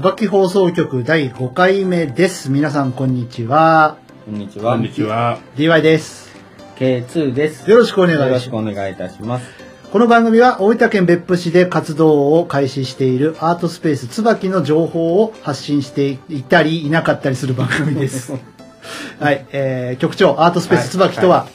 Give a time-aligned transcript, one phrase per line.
[0.00, 2.50] 椿放送局第5回目です。
[2.50, 3.98] 皆さんこんにちは。
[4.24, 4.72] こんにちは。
[4.72, 5.38] こんにちは。
[5.56, 6.34] DY です。
[6.76, 7.70] K2 です。
[7.70, 9.46] よろしくお願いしますよろしくお願いいたします。
[9.92, 18.32] この番組は大分県別府市で活動を開始しているアートスペース椿の情報を発信していたりいなかったりする番組です。
[19.20, 21.46] はい、えー、局長、アートスペース椿とは、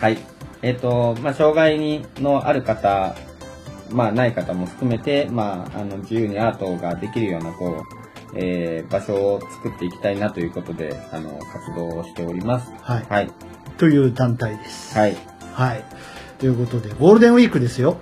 [0.00, 0.18] はい。
[0.62, 3.16] えっ、と、まあ、障害にのある方、
[3.92, 8.02] まあ、ない方も含めて、まあ、あの、自由にアートができるような、こう、
[8.34, 12.72] えー、場所を作っていきたいなということで、あの、活動をしております。
[12.80, 13.30] はい、はい。
[13.78, 14.96] という団体です。
[14.98, 15.16] はい。
[15.54, 15.84] はい。
[16.38, 17.98] ということで、ゴールデンウィークですよ。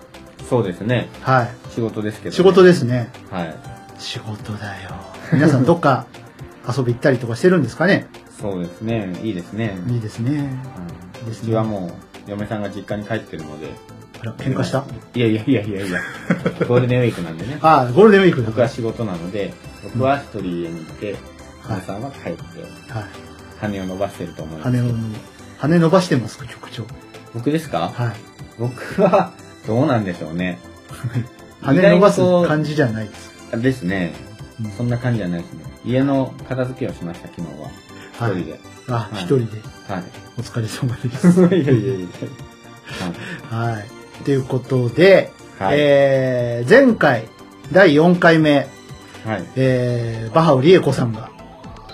[0.49, 1.09] そうですね。
[1.23, 1.51] はい。
[1.75, 3.09] 仕事ですけど、仕事ですね。
[3.31, 3.55] はい。
[3.99, 4.91] 仕事だよ。
[5.33, 6.07] 皆さんどっか
[6.67, 8.07] 遊び行ったりとかしてるんですかね？
[8.41, 9.13] そうですね。
[9.23, 9.79] いいですね。
[9.89, 10.31] いいですね。
[10.31, 10.39] うん
[11.21, 11.93] いいですねうちはも
[12.27, 13.69] う、嫁さんが実家に帰ってるので。
[14.21, 14.85] あら、喧嘩した？
[15.15, 16.01] いやいやいやいやいや。
[16.69, 17.59] ゴールデンウィークなんでね。
[17.63, 21.17] ああ、ゴールデンウィークだ僕は仕事なので、僕は一人家にいて、はい
[21.69, 22.39] 皆さんは帰って、
[22.93, 23.05] はい。
[23.61, 24.71] 羽を伸ばしてると思います。
[24.71, 24.93] 羽を、
[25.59, 26.85] 羽伸ばしてますか、局長？
[27.35, 27.91] 僕ですか？
[27.95, 28.17] はい。
[28.59, 29.33] 僕は、
[29.67, 30.59] どうなんでしょうね。
[31.63, 33.31] 羽伸ばす感じじゃないです。
[33.63, 34.15] ですね。
[34.63, 35.65] うんそんな感じじゃないですね。
[35.85, 37.71] 家の片付けをしました、昨日は。
[38.31, 38.61] はい一人で。
[38.89, 39.45] あ、はい一人で。
[39.89, 40.05] はい。
[40.39, 41.41] お疲れ様です。
[41.55, 42.07] いやいやいや
[43.51, 43.87] はい。
[44.25, 45.77] ということで、はい。
[45.79, 47.29] えー、前回、
[47.73, 48.69] 第4回目、
[49.25, 49.47] はい。
[49.57, 51.31] えー、バハウリエコさんが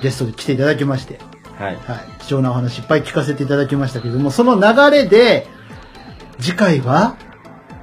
[0.02, 1.18] ゲストで来ていただきまして、
[1.58, 1.76] はい。
[1.76, 2.22] はい。
[2.22, 5.46] 貴重なお話いっぱい聞かせていただきましたけども、その流れで、
[6.38, 7.16] 次回は、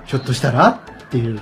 [0.06, 1.42] ひょっとしたらっていう、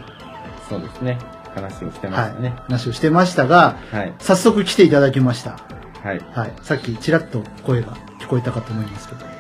[0.70, 1.20] そうですね。
[1.54, 2.54] 話をしてまはいしたね。
[2.68, 4.14] 話をしてましたが、はい。
[4.20, 5.60] 早速来ていただきました。
[6.04, 6.20] はい。
[6.34, 6.54] はい。
[6.62, 9.36] さっきちらっと声が聞こえたかと思いますけど、はい。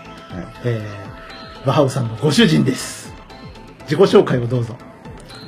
[0.66, 3.01] えー、バハウさんのご主人です。
[3.92, 4.78] 自己紹介をどうぞ。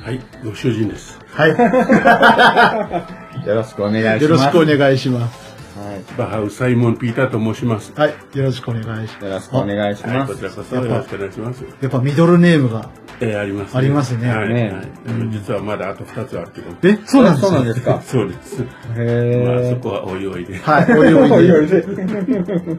[0.02, 1.18] はい、ご主人です。
[1.32, 3.46] はい。
[3.48, 4.22] よろしくお願いします。
[4.24, 5.54] よろしくお願いします。
[5.78, 6.02] はい。
[6.18, 7.94] バハウサイモン・ピーターと申します。
[7.96, 8.14] はい。
[8.34, 9.24] よろしくお願いします。
[9.24, 10.32] よろしくお願いしはい、ます。
[10.34, 11.64] こちらこそよろしくお願いします。
[11.80, 12.90] やっぱミドルネームが。
[13.20, 16.66] えー、あります、ありますねはい、ねはい実はまだあと2つあるけど。
[16.82, 17.48] え、そうなんですか？
[17.48, 18.02] そうなんですか？
[18.04, 18.60] そうです。
[18.62, 20.58] まあ、へそこはおいおいで。
[20.58, 20.92] はい。
[20.92, 21.34] おいおいで。
[21.34, 22.78] おいおいでえー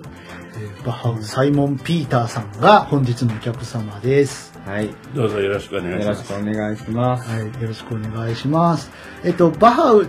[0.86, 4.55] バハウサイモン・ピーターさんが本日のお客様です。
[4.66, 4.90] はい。
[5.14, 6.31] どうぞよろしくお願いします。
[6.31, 7.30] よろしくお願いします。
[7.30, 7.40] はい。
[7.40, 8.92] よろしくお願いします。
[9.24, 10.08] えっと、バハウ、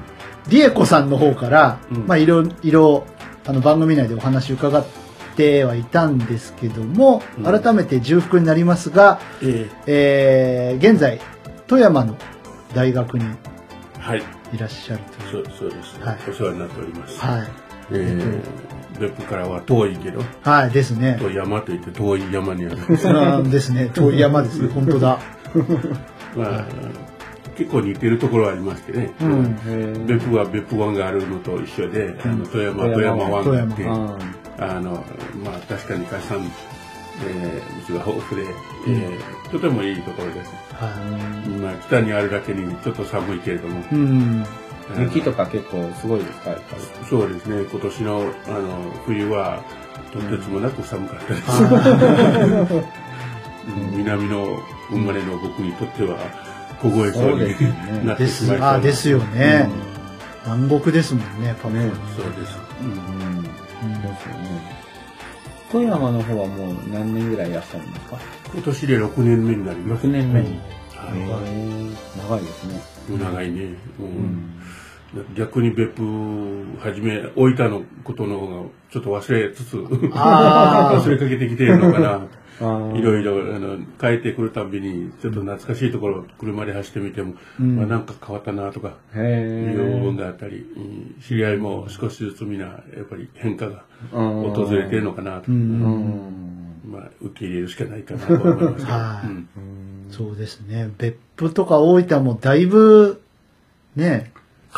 [0.49, 3.06] ディエコさんの方から、うんまあ、いろいろ、
[3.47, 4.87] あの、番組内でお話伺っ
[5.37, 11.21] てはいたんですけども、うん改めて重複になりますが、ええー現在、
[11.67, 12.17] 富山の
[12.75, 13.37] 大学にー、
[14.00, 14.23] はい、
[14.55, 15.44] いらっしゃるという。
[15.44, 17.21] そうそうです、はいお世話になっております。
[17.21, 17.49] はい。
[17.91, 18.43] えー、
[18.99, 21.17] 別府からは遠いけど、はい、ですね。
[21.21, 22.97] 遠い山といって遠い山にある。
[22.97, 23.91] そうなんですね。
[23.95, 24.69] 遠い山ですね。
[24.69, 25.19] 本当だ。
[26.37, 26.65] まあ、
[27.56, 29.12] 結構似てるところはありましてね。
[29.21, 30.06] うん。
[30.06, 33.97] 別府は別府湾があるのと一緒で、あの富山富山湾があって、富
[34.59, 35.05] あの
[35.45, 36.41] まあ確かに海産、
[37.27, 38.49] えー、物が豊富で、
[38.89, 40.53] えーとてもいいところです。
[40.75, 40.91] は
[41.62, 43.85] まあ北にあるだけにちょっと寒いけれども、い。
[43.93, 44.45] うん。
[44.99, 46.51] 雪とか結構すごいですか。
[47.09, 47.63] そうですね。
[47.71, 49.63] 今年のあの冬は
[50.13, 51.51] とてつもなく寒かったです。
[51.51, 52.85] は
[53.67, 54.61] うん 南の
[54.91, 56.17] 生まれの僕にとっては
[56.81, 58.01] 凍えそうにそうですよねい。
[58.01, 58.47] でなってしまいす。
[58.47, 59.69] そうあ、ですよね。
[60.45, 62.57] 南国ですもんね、パプアねそうです。
[62.81, 62.91] うん。
[62.91, 64.03] うん。
[64.03, 64.77] ですよね。
[65.73, 68.17] 富山の方はもう何年ぐらいいらっしゃるんですか？
[68.55, 70.07] 今年で6年目になります。
[70.07, 70.51] 6年目に。
[70.55, 70.59] へ
[71.29, 71.97] はー
[72.29, 72.81] 長いですね。
[73.11, 73.19] い。
[73.19, 73.63] 長いね。
[73.99, 74.56] ううんん。
[75.34, 82.27] 逆に別府はじめ大分のことの方がちょっと忘れつつ 忘れかけてきてるのかな。
[82.59, 87.76] あいろいろあの帰ってくるたびにちょっと懐かしいところ車で走ってみても、うん。
[87.76, 95.55] まあ、なんか変わったなとかいう部分ーがあったり、うん知り合いも少しずつみんなやっぱり変化がうん訪れてるのかなと、う。
[95.55, 95.82] うん。
[95.82, 96.46] ん。
[96.91, 100.91] まあ、受け入れるしかないかなと思いますけど、そうですね。
[100.99, 103.20] 別府とか大分もだいぶ、
[103.96, 104.31] ね、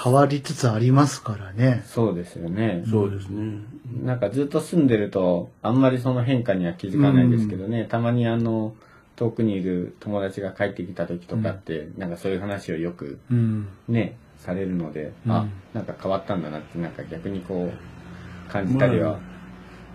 [0.02, 1.82] 変わりつつありますからね。
[1.86, 2.84] そうですよね。
[2.90, 3.58] そうですね。
[4.02, 8.74] なんかずっと住んでると、あんまりその変化には気づかないですけどね、たまにあの、
[9.16, 13.66] 遠くにいる友達が帰ってきた時とかって、なんかそういう話をよくうん。
[13.88, 19.18] ね、されるので、うんあ、なんか変わったんだなって、なんか逆にこう、感じたりは。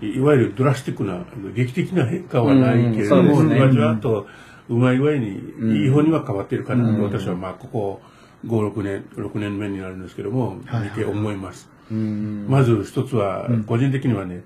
[0.01, 1.23] いいわゆるドラスティックな
[1.55, 4.27] 劇的な変化はないけれども、うんそうですねじわじわっと
[4.67, 8.01] うまい具合にうんいい方には変わってるかなと、うん私はまあここ
[8.45, 10.83] 56年6年目になるんですけども、はい。
[10.83, 12.47] 見て思います、うん。
[12.49, 13.63] まず一つはうん。
[13.63, 14.43] 個人的にはね、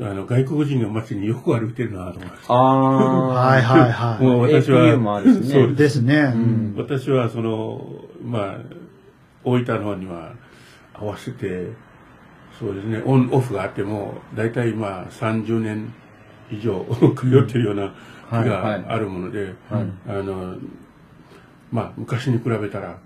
[0.00, 2.44] あの外国人が街によく歩いてるなと思います。
[2.48, 3.26] ああ。
[3.50, 4.22] はいはいはい。
[4.24, 5.42] もう私はね。
[5.44, 6.02] そうです。
[6.02, 6.32] ね。
[6.34, 6.74] うん。
[6.76, 8.58] 私はそのまあ
[9.44, 10.34] 大分の方には
[10.94, 11.68] 合わせて、
[12.58, 15.94] そうですね、オン、オフがあっても、大体まあ30年
[16.50, 16.84] 以上
[17.16, 17.94] 通ってるような
[18.30, 18.82] 木はいはい。
[18.82, 19.86] があるもので、はい。
[20.08, 20.56] あの、
[21.72, 22.98] まあ昔に比べたら、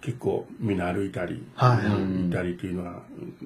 [0.00, 3.02] 結構みんな歩いたり、はいうんいたりというのは、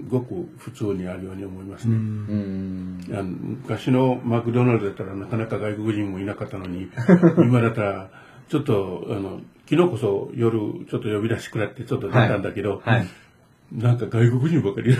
[0.08, 1.96] ごく普通にあるように思いますね。
[1.96, 6.88] あの昔のマクドナルドだったらなかなか外国人もいなかったのに、
[7.38, 8.10] 今だったら、
[8.48, 10.58] ちょっと、あの、昨日こそ夜
[10.90, 13.06] ちょっと呼び出しくらってちょっと出たんだけど、はい。
[13.72, 14.94] なんか外国人ばかり。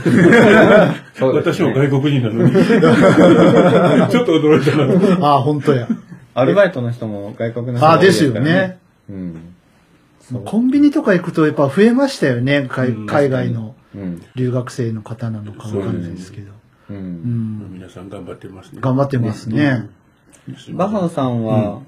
[1.15, 2.53] そうです私ねも外国人なのに。
[4.11, 5.27] ちょっと驚いたな。
[5.29, 5.87] ああ、本当や。
[6.35, 8.79] アルバイトの人も外国の人ああ、ですよね。。
[9.11, 9.55] うん。
[10.45, 12.67] コンビニとか行くとやっぱ増えましたよね。
[12.69, 14.23] 海うん海外のうん。
[14.35, 16.53] 留学生の方なのかわかんないですけど。
[16.91, 16.95] う。
[16.95, 17.73] うんん。
[17.75, 18.79] 皆さん頑張ってますね。
[18.81, 19.89] 頑張ってますね。
[20.71, 21.81] バハウさんは、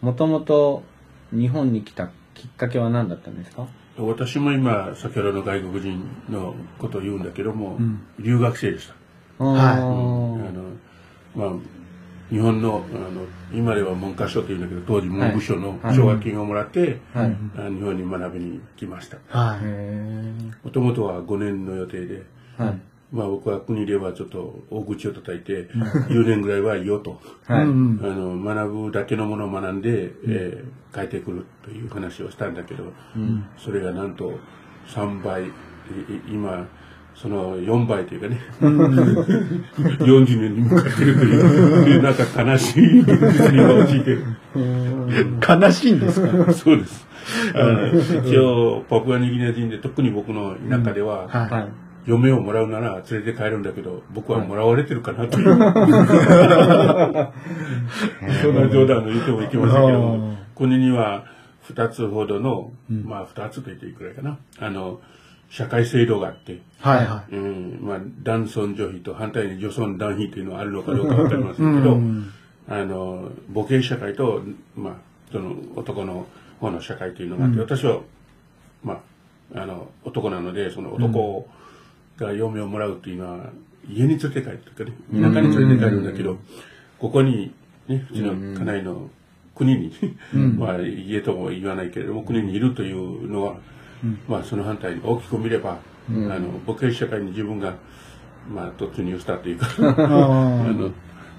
[0.00, 0.82] もともと
[1.32, 3.66] 日本に来たきっかけは何だったんですか？
[3.98, 8.88] 私も今、先ほどの外国人のことを言うんだけども、うん留学生でし
[9.38, 9.44] た。
[9.44, 9.80] はいあい。
[9.80, 10.38] の、
[11.34, 11.50] まあ、
[12.30, 17.36] 日本の、あの、今では文科省というんだけど、当時文部省のはい奨学金をもらって、はい。
[17.58, 19.18] あ日本に学びに来ました。
[20.64, 22.78] もともとは5年の予定で、ーはい。
[23.12, 25.68] まあ僕は国ではちょっと大口を叩いて、
[26.08, 27.20] 10年ぐらいはいいよと。
[27.46, 27.64] はい。
[27.64, 32.82] うんあの、学ぶだけのものを学んで、えー帰ってくるという話をしたんだけど、
[33.14, 33.46] うん。
[33.56, 34.32] それがなんと
[34.88, 35.52] 3倍、いい
[36.32, 36.66] 今、
[37.20, 44.24] その4倍というかね、40年に向かってるという、なんか悲しい現実に陥ってる。
[45.46, 46.52] 悲しいんですか？
[46.54, 47.06] そうです。
[48.24, 51.68] 一応、パプアニューギニア人で、特に僕の田舎では、ははい。
[52.06, 55.58] 嫁をもらうなら連れて帰るんだけど、僕はもらわれてるかなという、そ
[58.50, 61.26] んな冗談を言ってもいけませんけどあも、国には
[61.68, 63.04] 2つほどの、うん。
[63.04, 65.02] まあ2つと言っていいくらいかな、あの、
[65.50, 66.60] 社会制度があって、い。
[66.78, 67.06] はい。
[67.06, 71.54] はうん、まあ、男尊女卑と反対に女尊男卑というのはあるのかどうかわかりまい。
[71.54, 72.30] せんけど、うん。
[72.68, 74.42] あの、母系社会と、
[74.76, 74.94] まあ、
[75.32, 76.26] その男の
[76.60, 77.62] 方の社会というのがあって、うん。
[77.62, 78.00] 私は、
[78.84, 79.02] ま
[79.54, 81.48] あ、あの、男なので、その男
[82.16, 83.50] が嫁をもらうというのは、
[83.88, 86.38] 家に連れて帰るというかね、田舎に連れて帰るんだけど、
[87.00, 87.52] ここに、
[87.88, 89.10] ね、うちの家内の
[89.56, 89.92] 国に、
[90.32, 90.58] うん。
[90.60, 93.58] まあ、家とも言わないけれども、国にいるというのは、うん
[94.28, 95.78] まあ、その反対に大きく見れば、
[96.10, 96.32] うん。
[96.32, 97.74] あの、母系社会に自分が、
[98.52, 99.90] まあ、突入したというか、 あ
[100.72, 100.90] の、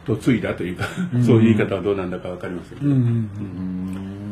[0.08, 0.86] 嫁いだというか、
[1.24, 2.90] そういう言い方はどうなんだかわかりませんけど、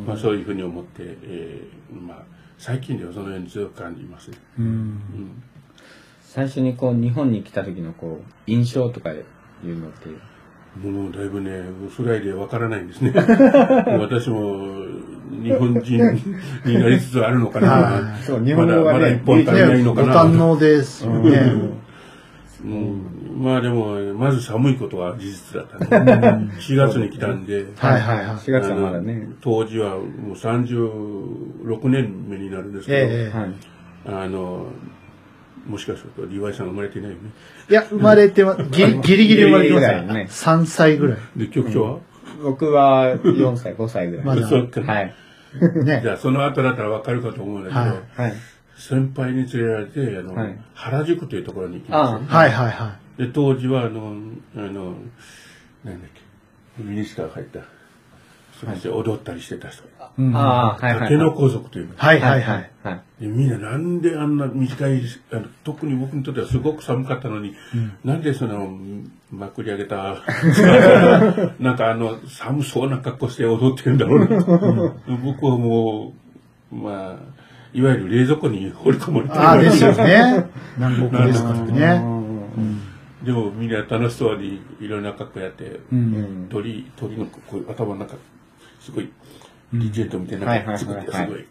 [0.07, 4.37] まあそういうふうに思って、えーまあ最近ではそのように強く感じますね。
[4.59, 4.65] うん。
[4.65, 5.43] うん。
[6.21, 9.23] 最初にこう、日本に来た時のこう、印象とかい
[9.63, 10.09] うのって、
[10.77, 11.63] もうだいぶね、
[11.95, 13.11] それでわからないんですね。
[13.99, 14.85] 私も
[15.43, 15.81] 日本人
[16.65, 18.15] になりつつあるのかはな。
[18.17, 20.23] そう日まだまだ一本足りないのかな。
[20.23, 21.79] 堪能ですよね。
[22.63, 26.51] うん、まあでも、まず寒いことは事実だったね。
[26.59, 28.35] 4月に来たんで、はいはいはい。
[28.35, 33.53] 4月はまだね当時はもう36年目になるんですけど、ええはい。
[34.05, 34.67] あの、
[35.69, 37.29] もしかすると、リワイさんが生まれていないよね。
[37.69, 40.45] いや、生まれてま、ギリギリギリ生まれてまギリギリぐらいねす。
[40.45, 41.17] 3歳ぐらい。
[41.37, 41.99] で、局長は、
[42.41, 44.25] 僕は4歳、5歳ぐらい。
[44.25, 45.13] まだそうかはい。
[45.85, 46.09] ねじ。
[46.09, 48.33] ゃあ、その後だったらわかるかと思うんだけど、はいはい。
[48.75, 52.37] 先輩に連れられて、あの、はい原宿というところに行きまあした。
[52.37, 54.15] はいはいはで、当時は、あの、
[54.55, 54.95] あの、
[55.83, 56.09] なんだっ
[56.77, 57.59] け、ミニスカー入った、
[58.59, 59.83] それで踊ったりしてた人。
[60.33, 60.99] ああ、はいはい。
[61.01, 62.41] 竹の皇族というはいはい。
[62.43, 62.71] はい。
[63.21, 65.01] でみんななんであんな短い
[65.31, 67.55] あの特に僕にとってはすごく寒かったのに、
[68.03, 68.69] なんでその
[69.31, 70.17] まくり上げた
[71.59, 76.13] なんかあの寒そうな格好して踊ってるんだろうな僕はも
[76.71, 77.39] うまあ
[77.73, 80.45] いわゆる冷蔵庫に放り込まれてるああ、ですよね。
[80.75, 82.19] 南国ですからね。
[83.23, 86.47] でもみんな楽しそうにいろんな格好やって、うん。
[86.49, 87.27] 鳥鳥の
[87.67, 88.15] 頭の中
[88.89, 89.09] すごい
[89.73, 91.45] リジェントみたいなのが作ってすはいごい。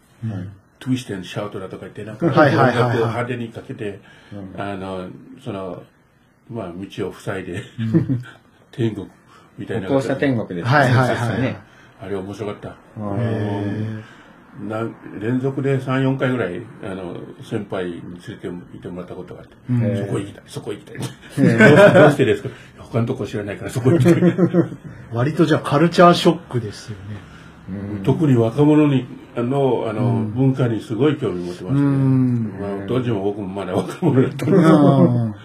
[0.79, 3.99] トゥイストシャウトだとか言って、なんか、はいはいはいはい音楽を派手にかけて、
[4.57, 5.09] あの、
[5.43, 5.83] その、
[6.49, 7.63] まあ、道を塞いで、
[8.71, 9.07] 天国
[9.57, 9.87] みたいな。
[9.89, 11.57] 歩行者天国ですはいはいはい。
[12.01, 12.69] あれ面白かった。
[12.69, 14.03] へ
[14.67, 14.83] な
[15.19, 19.53] 連続で3、4回ぐらい、あの、先輩に連れて行ってもらったことがあって、
[19.97, 20.97] そこ行きたい、そこ行きたい。
[20.97, 22.49] どうしてどうしてですか？
[22.79, 24.13] 他のとこ知らないからそこ行きたい。
[24.15, 24.77] ー
[25.13, 27.17] 割とじゃあカルチャーショックですよね。
[27.95, 31.81] うん特に若者に、あの、あの、文化にすごい興味持ってましたね。
[31.81, 35.35] うんまあ、当時も僕もまだ若者だったんですうん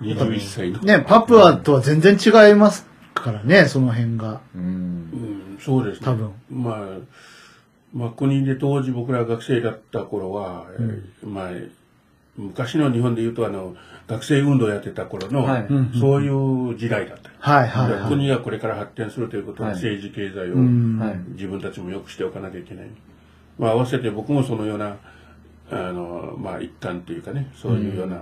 [0.00, 0.80] 21歳の。
[0.80, 4.40] ね、パプアとは全然違いますからね、その辺が。
[4.54, 6.06] うんうん、そうですね。
[6.06, 6.32] 多分。
[6.50, 6.84] まあ、
[7.94, 11.50] まあ、国で当時僕ら学生だった頃は、えーまあ、
[12.36, 13.76] 昔の日本で言うとあの
[14.06, 15.66] 学生運動やってた頃の、はい
[15.98, 17.30] そういう時代だった。
[17.38, 18.08] はいはいはい。
[18.08, 20.56] 国がこれから発展するということは、はい政治経済を
[21.32, 22.86] 自分たちも良くしておかなきゃいけない。
[23.58, 24.96] まあ合わせて僕もそのような
[25.70, 28.18] あのまあ一環というかねそういうような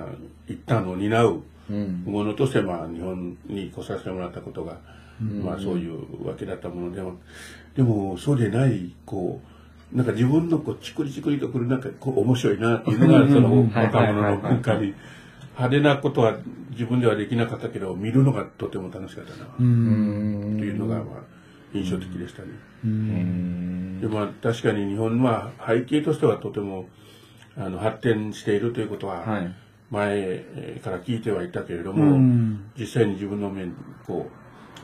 [0.47, 2.05] 一端を担ううん。
[2.07, 4.77] ものとしてまあ日本に来させてもらったことが、
[5.21, 7.15] まあそういうわけだったものでも
[7.75, 9.52] でもそうでないこう
[9.93, 14.95] なんか自分のこうチクリチクリとくるなんかこう面白いなっていうのがそのはい若者のはいはいはい文化に
[15.55, 16.37] 派手なことは
[16.71, 21.05] 自分ではできなかったけど見るのがとても楽しかったなというのがまあ
[21.75, 22.49] 印象的でしたね。
[22.85, 26.89] うんでまあ確かに日本は背景としてはとても
[27.57, 29.55] あの発展しているということははい。
[29.91, 32.71] 前から聞いてはいたけれどうも、ん。
[32.79, 33.67] 実際に自分の目
[34.07, 34.31] こ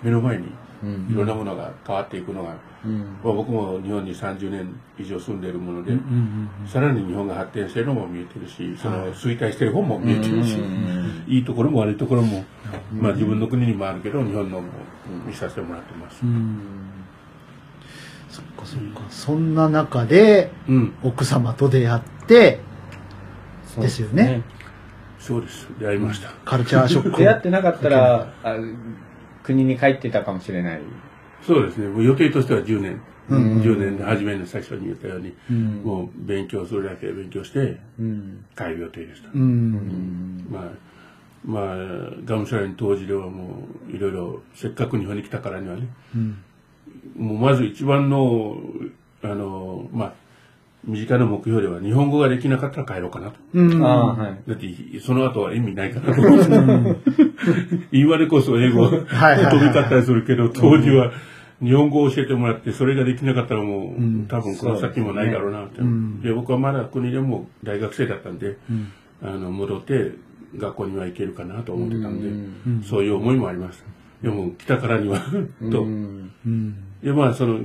[0.03, 2.55] う目の前にうんいろんなものが変わっていくのが、
[2.85, 3.01] うん。
[3.25, 12.45] まあ、僕も日本に30年以上住んでいるもので、うんさらに日本が発展しているのも見えてるしその衰退している方も見えてるし、うんいいところも悪いところも、
[12.93, 14.69] まあ、自分の国にもあるけど日本のも
[15.27, 16.23] 見させてもらってます。
[16.23, 16.59] うん。
[18.31, 19.01] そっかそっか。
[19.11, 22.61] そんな中でうん、奥様と出会って、
[23.67, 24.43] そうですよね。
[25.19, 26.31] そうです出会いました。
[26.45, 27.19] カルチャーショック。
[27.19, 28.57] 出会ってなかったら、あ
[29.49, 30.81] 国に帰ってたかもしれない。
[31.43, 33.01] そうですねもう予定としては10年、
[33.31, 38.45] うん10年で初めの最初に言ったように、うんもう勉強するだけ勉強してうん。
[38.57, 39.31] 帰る予定でした。
[39.33, 40.47] うん。
[40.51, 40.71] まあ、
[41.45, 41.77] まあ、
[42.25, 46.39] がむしゃらに当時ではもう、いろいろ、せっかく日本に来たからにはね、うん。
[47.17, 48.57] もうまず一番の、
[49.23, 50.13] あの、まあ、
[50.85, 53.35] 身近な目標では、日本語ができなかったら帰ろうかなと。
[53.53, 53.85] うん。
[53.85, 54.39] ああ、はい。
[54.47, 57.09] だって、その後は意味ないかなと思って。
[57.93, 61.13] 今でこそ英語、飛びはいはいはい交ったりするけど、当時は
[61.63, 65.83] 日本語を教えてもらって、それができなかったらもう、ん多分この先もないだろうなって。
[65.83, 68.89] んで、僕はまだ国でも大学生だったんで、うん。
[69.23, 70.13] あの、戻って
[70.57, 72.31] 学校には行けるかなと思ってたんで、う
[72.71, 73.85] んそういう思いもありました。
[74.23, 75.19] でも、来たからには
[75.71, 75.83] と。
[75.83, 76.75] うんうん。
[77.03, 77.61] で、まあ、その、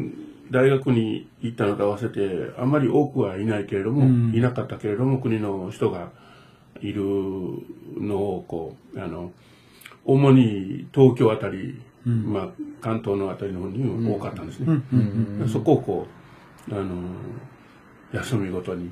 [0.53, 4.31] 大学に行ったのと合わせて、あんまり多くはいないけれども、うん。
[4.33, 6.10] いなかったけれども、国の人が
[6.79, 7.01] いる
[8.00, 9.31] のを、こう、あの、
[10.05, 12.48] 主に東京あたり、まあ、
[12.81, 14.67] 関東のあたりの方に多かったんですね。
[15.39, 15.50] うん。
[15.50, 16.07] そこをこ
[16.69, 17.01] う、あの、
[18.13, 18.91] 休みごとに、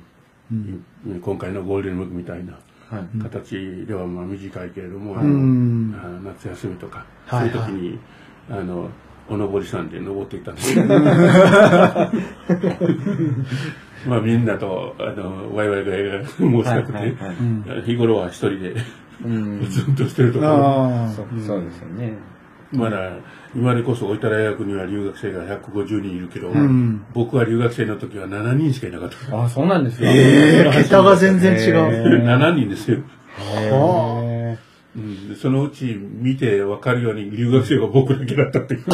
[1.22, 2.54] 今回のゴールデンウィークみたいな、
[2.90, 3.22] はい。
[3.22, 5.92] 形ではまあ短いけれども、あん。
[5.92, 7.50] のあ夏休みとか、はい。
[7.50, 7.98] そういう時に、
[8.50, 8.88] あの、
[9.28, 10.84] お登りさんで登っていったんですよ。
[14.06, 17.14] まあみんなと、あの、ワイワイガヤがもうしたくて、はいはい
[17.68, 18.74] はい日頃は一人で、
[19.24, 19.64] うん。
[19.68, 22.14] ずっとしてるところ、あそうそうですよね。
[22.72, 23.12] まだ、
[23.54, 29.42] 今でこそ大分大学には留学生が150人いるけど、ん僕は留学生の時は7人しかいなかった。
[29.44, 30.06] あ、そうなんですか。
[30.06, 31.60] ええ 桁が全然違う。
[31.60, 32.98] へ7人ですよ。
[33.38, 34.21] ー
[34.94, 38.84] うん、でそのうち見て分かるように留学生が僕だけだったっていう。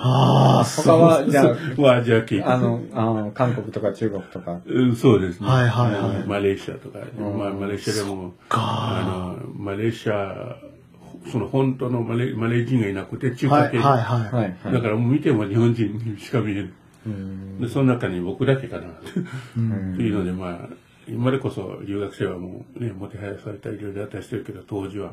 [0.00, 4.60] ああ、他は、じゃまあアジア系あ、あの、あの韓国とか中国とか。
[4.64, 5.48] うんそうですね。
[5.48, 10.56] はいはいはいマレーシアとか、まあ、マレーシアでも、あの、マレーシア、
[11.30, 14.42] その本当のマレマレー人がいなくて、中はい華系、はいはい。
[14.64, 14.72] はい。
[14.72, 16.70] だからもう見ても日本人しか見えない。
[17.06, 17.60] うん。
[17.60, 18.84] で、その中に僕だけかな、
[19.56, 20.68] うん というので、まあ、
[21.08, 25.12] 今でこそ留学生はもうね、もてはやされたりいろいろあったりしてるけど、当時は、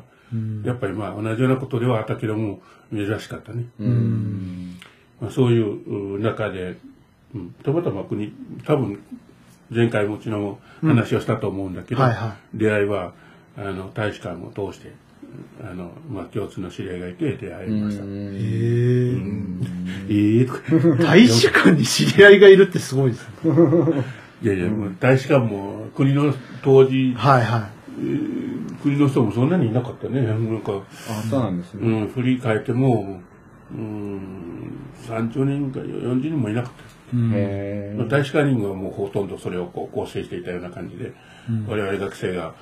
[0.64, 2.60] やっぱりまあ同じようなことではあったけども、
[2.92, 3.64] 珍しかったね。
[3.78, 4.78] うん。
[5.20, 6.76] まあ、そういうう中で、
[7.34, 8.32] うん、たまたま国、
[8.64, 8.98] 多分、
[9.70, 13.14] 前回もうちのも話をしたと思うんだけど、はいは出会いは、
[13.56, 14.92] あの、大使館を通して、
[15.62, 18.04] あの、まあ、共通の知り合いがいて出会いました。
[18.04, 19.44] へえ。
[20.08, 20.60] ええとか、
[21.02, 24.04] 大使館に知り合いがいるってすごいですね。
[24.44, 27.70] いやいや、もう大使館も国の当時、はいは
[28.82, 30.20] 国の人もそんなにいなかったね。
[30.20, 31.88] なんか、あ、そうなんですね。
[31.88, 33.22] うん、振り返っても、
[33.72, 36.82] うん、30人か40人もいなかった。
[36.82, 36.84] い。
[37.14, 41.14] うん大使館員はもうほとんどそれをこう構成していたような感じで、
[41.66, 42.54] 我々学生が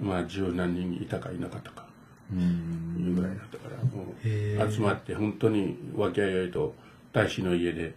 [0.00, 1.86] まあ十何人いたかいなかったか
[2.32, 3.04] うん。
[3.06, 3.76] いうぐらいだったから、
[4.24, 6.74] へもう集まって本当に和気あいあいと
[7.12, 7.94] 大使の家で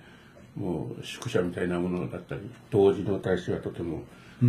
[0.55, 4.03] もう宿舎みたいなものだったり当時の大使はとても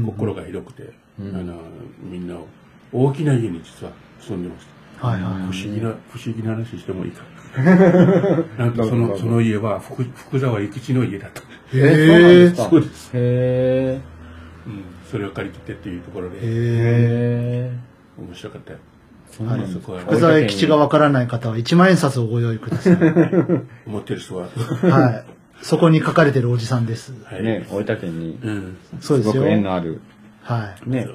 [0.07, 1.61] 心が広くて、あの
[2.03, 2.47] みんなを
[2.93, 4.67] 大きな家に実は住んでまし
[5.01, 5.07] た。
[5.07, 5.33] はいはい。
[5.33, 7.25] 不思議な、不思議な話してもいいか。
[8.57, 11.41] なんとその、その家は福福沢諭吉の家だった。
[11.41, 12.51] へえ。
[12.55, 13.11] そうです。
[13.15, 14.01] へ
[14.67, 16.45] うん、それを借りてっていうところで、へー。
[16.45, 17.73] へ
[18.19, 18.79] 面白かったよ。
[19.31, 19.37] ー。
[19.37, 22.97] そうなんですそこは福沢諭吉がわからない方は一万円札をご用意ください。
[23.87, 24.49] 思ってる人は。
[24.83, 25.25] はい。
[25.63, 27.13] そこに書かれてるおじさんです。
[27.25, 27.43] はい。
[27.43, 28.77] ね、大分県に、うん。
[29.01, 29.43] そうですすよ。
[29.43, 30.01] ごく縁のある、
[30.43, 31.09] はね、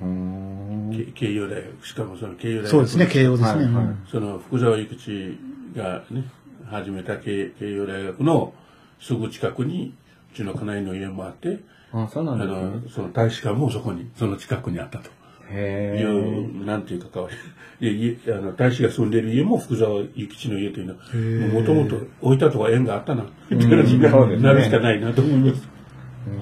[0.00, 1.86] うーんけ慶応大学。
[1.86, 2.68] しかもその慶応大学。
[2.68, 3.64] そうですね、慶応ですね。
[3.64, 5.38] はいはいうんその福沢諭吉
[5.76, 6.24] がね、
[6.70, 8.52] 始めた慶慶応大学の
[9.00, 9.94] すぐ近くに、
[10.32, 11.60] うちの家内の家もあって、
[11.92, 12.54] あ、そうなあんですね。
[12.56, 15.10] の、その大使館もそこに、その近くにあったと。
[15.50, 17.28] へいーう、なんていうかかわ
[17.80, 18.16] いい。
[18.16, 25.68] で、家あの、大使が住んでる家も福沢諭吉の家というのは、もともと置いたとは縁があったな、って話になるしかないなと思います。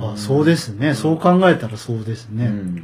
[0.01, 0.95] あそうですね。
[0.95, 2.47] そう考えたらそうですね。
[2.47, 2.83] うん。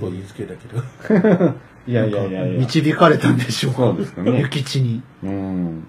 [0.00, 0.82] こぎつけだけど。
[1.88, 2.60] いやいやいやいや。
[2.60, 5.02] 導かれたんでしょうかね諭吉に。
[5.22, 5.84] うん。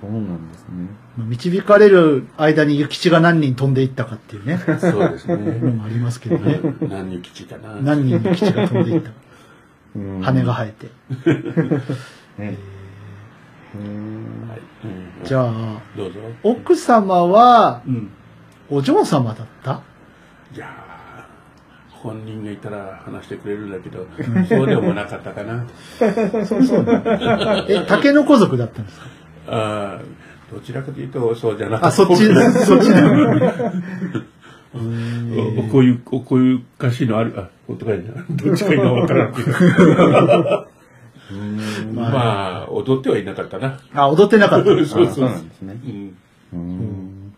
[0.00, 0.88] そうなんですね。
[1.16, 4.58] 導かれる間に諭吉が何人飛んでいったかっていうね。
[4.58, 4.72] そ
[5.06, 5.52] うですのね。
[5.72, 6.60] もありますけどね。
[6.88, 7.74] 何人吉かな。
[7.80, 9.14] 何人諭吉が飛んでいったか。
[9.96, 10.88] うん羽が生えて。
[12.38, 12.46] ね。
[12.46, 12.56] はい。
[13.76, 14.50] うん
[15.24, 16.18] じゃあ、どうぞ。
[16.42, 18.10] 奥様はうん。
[18.70, 19.82] お嬢様だった？
[20.54, 24.06] いやー本人がいたら話してくれるんだけど、
[24.48, 25.64] そうでもなかったかな。
[27.68, 29.06] え、竹の子族だったんですか？
[29.46, 32.02] あーどちらかというと、そうじゃなかった。
[32.02, 32.26] あ、そっち、
[32.66, 32.90] そっち
[34.72, 38.12] おおこういう、おこういう歌詞のある、あ、本当かいな。
[38.30, 39.52] どっちかいなわからんけど。
[41.94, 43.78] まあ、踊ってはいなかったな。
[43.94, 44.70] あ、踊ってなかった。
[44.86, 45.78] そうそうなんですね。
[45.84, 46.14] うん。
[46.52, 47.32] うん。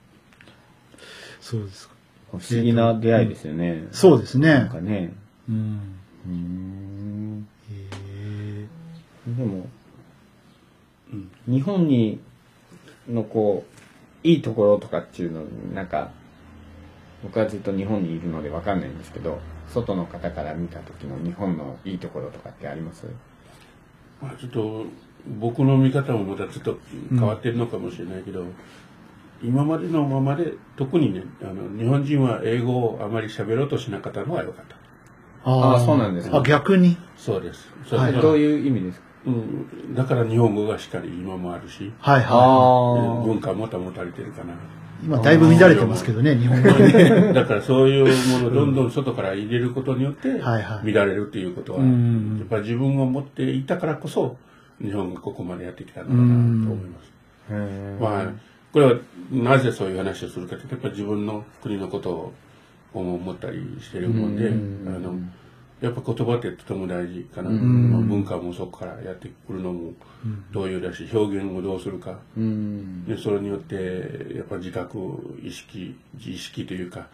[1.41, 1.95] そうですか。
[2.31, 3.89] 不思議な出会いですよね。
[3.91, 4.81] そうですねなんか。
[4.81, 5.13] ね。
[5.51, 5.81] うん。
[6.27, 7.47] うん。
[7.71, 8.67] へ
[9.27, 9.65] でも、うん
[11.47, 12.21] 日本に、
[13.09, 13.65] のこ
[14.25, 15.43] う、いいところとかっていうの、
[15.75, 16.11] なんか、
[17.23, 19.39] 僕はずっと日本にいるのでわかんないんですけど、
[19.69, 23.07] 外の方から見た時の日本のいいところとかってあります？
[24.21, 24.85] まあ、ちょっと、
[25.39, 26.79] 僕の見方もまたちょっと
[27.11, 28.45] 変わってるのかもしれないけど、
[29.43, 34.77] 今までのままで、特にね、あの、日本人は英語をあまり喋ろうとしなかったのは良かった。
[35.45, 36.97] ああそうなんですねあ、逆に？
[37.17, 37.69] そうです。
[37.85, 39.07] そはいどういう意味ですか？
[39.25, 44.53] うん、だから日本語がしっかり今もあるし、はいはあ文化も保たれてるかな。
[44.53, 44.57] い。
[45.05, 47.33] 今だいぶ乱れてますけどね、日本語はね。
[47.35, 52.37] だからそういうものをどんどん外から入れることによって、乱れるっていうことは、うん。
[52.39, 54.37] やっぱり自分を持っていたからこそ、
[54.81, 57.13] 日本がここまでやってきたのかなと思います。
[58.01, 58.27] まあ、
[58.73, 58.95] これは
[59.31, 62.33] なぜそういう話をするかというと、やっぱり自分の国のことを
[62.95, 64.95] 思ったりしてるもんで、うん。
[64.95, 65.19] あの、
[65.83, 67.51] やっぱ言葉ってとても大事かな。
[67.51, 69.93] んまあ文化もそこからやってくるのも
[70.53, 72.21] 同様だし、表現をどうするか。
[72.37, 73.05] うん。
[73.05, 77.09] で、それによって、やっぱ自覚、意識、自意識というか、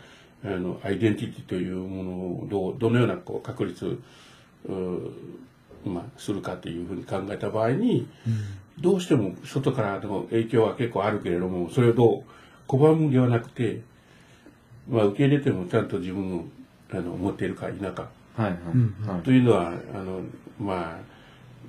[0.45, 3.99] あの、アイデンティティというものをどう、どのようなこう確立、
[5.87, 8.07] まあ、するかというふうに考えた場合に、
[8.79, 12.23] どうしても外からの影響は結構あるけれども、それをどう
[12.69, 13.81] 拒むんではなくて、
[14.91, 16.45] まあ、受け入れてもちゃんと自分を、
[16.91, 18.11] あの、持っているか否か。
[18.43, 18.51] はい
[19.11, 19.23] はい。
[19.23, 20.21] というのは、あの、
[20.61, 20.99] まあ、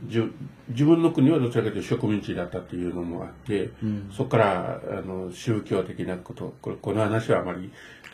[0.06, 0.34] じゅ
[0.70, 7.70] 自分の国はどちらかというと植民地だったっていうのもあって、うんそこからあの宗教的なことこれこの話はあまり、はい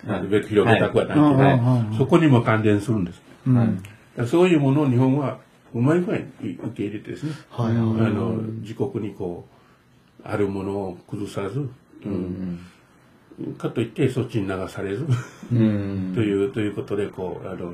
[0.05, 3.21] なるべく広げたくはないけど、はいうんうんうんそこにも関連するんです。
[3.47, 3.83] うん。
[4.27, 5.39] そういうものを日本は
[5.73, 7.77] うまい具合に受け入れてですね、はいはい。
[7.77, 9.47] あの自国にこ
[10.23, 11.69] うあるものを崩さず、
[12.05, 12.59] うん
[13.57, 15.05] かといってそっちに流されず、
[15.51, 16.11] うん。
[16.15, 17.73] というということでこうあの、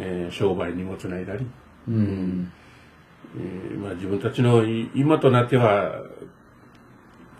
[0.00, 1.46] えー商売にもつないだり、
[1.88, 2.52] うん。
[3.36, 6.02] えーまあ、自分たちのい今となっては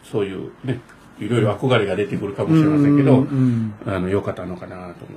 [0.05, 0.81] そういうね
[1.19, 5.17] いろいろ憧れが出てくるかもしれませんけど、うんあの良かったのかなと思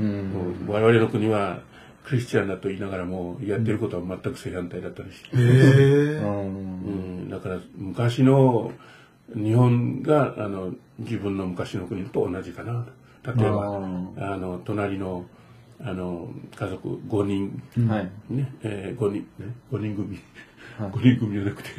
[0.00, 0.02] う。
[0.02, 0.66] うん。
[0.68, 1.60] 我々の国は
[2.04, 5.22] クリスチャンだと言いながらもやってることは全く正反対だったりし。
[5.32, 8.72] うん、だから昔の
[9.34, 12.86] 日本があの自分の昔の国と同じかな
[13.24, 13.76] 例えば
[14.18, 15.24] あの隣の
[15.84, 17.62] あの家族5人。
[17.88, 18.10] はい。
[18.30, 19.26] ね、えー、5人。
[19.38, 19.54] ね。
[19.70, 20.18] 5人組。
[20.78, 20.90] はい。
[20.90, 21.70] 5人組じゃなくて、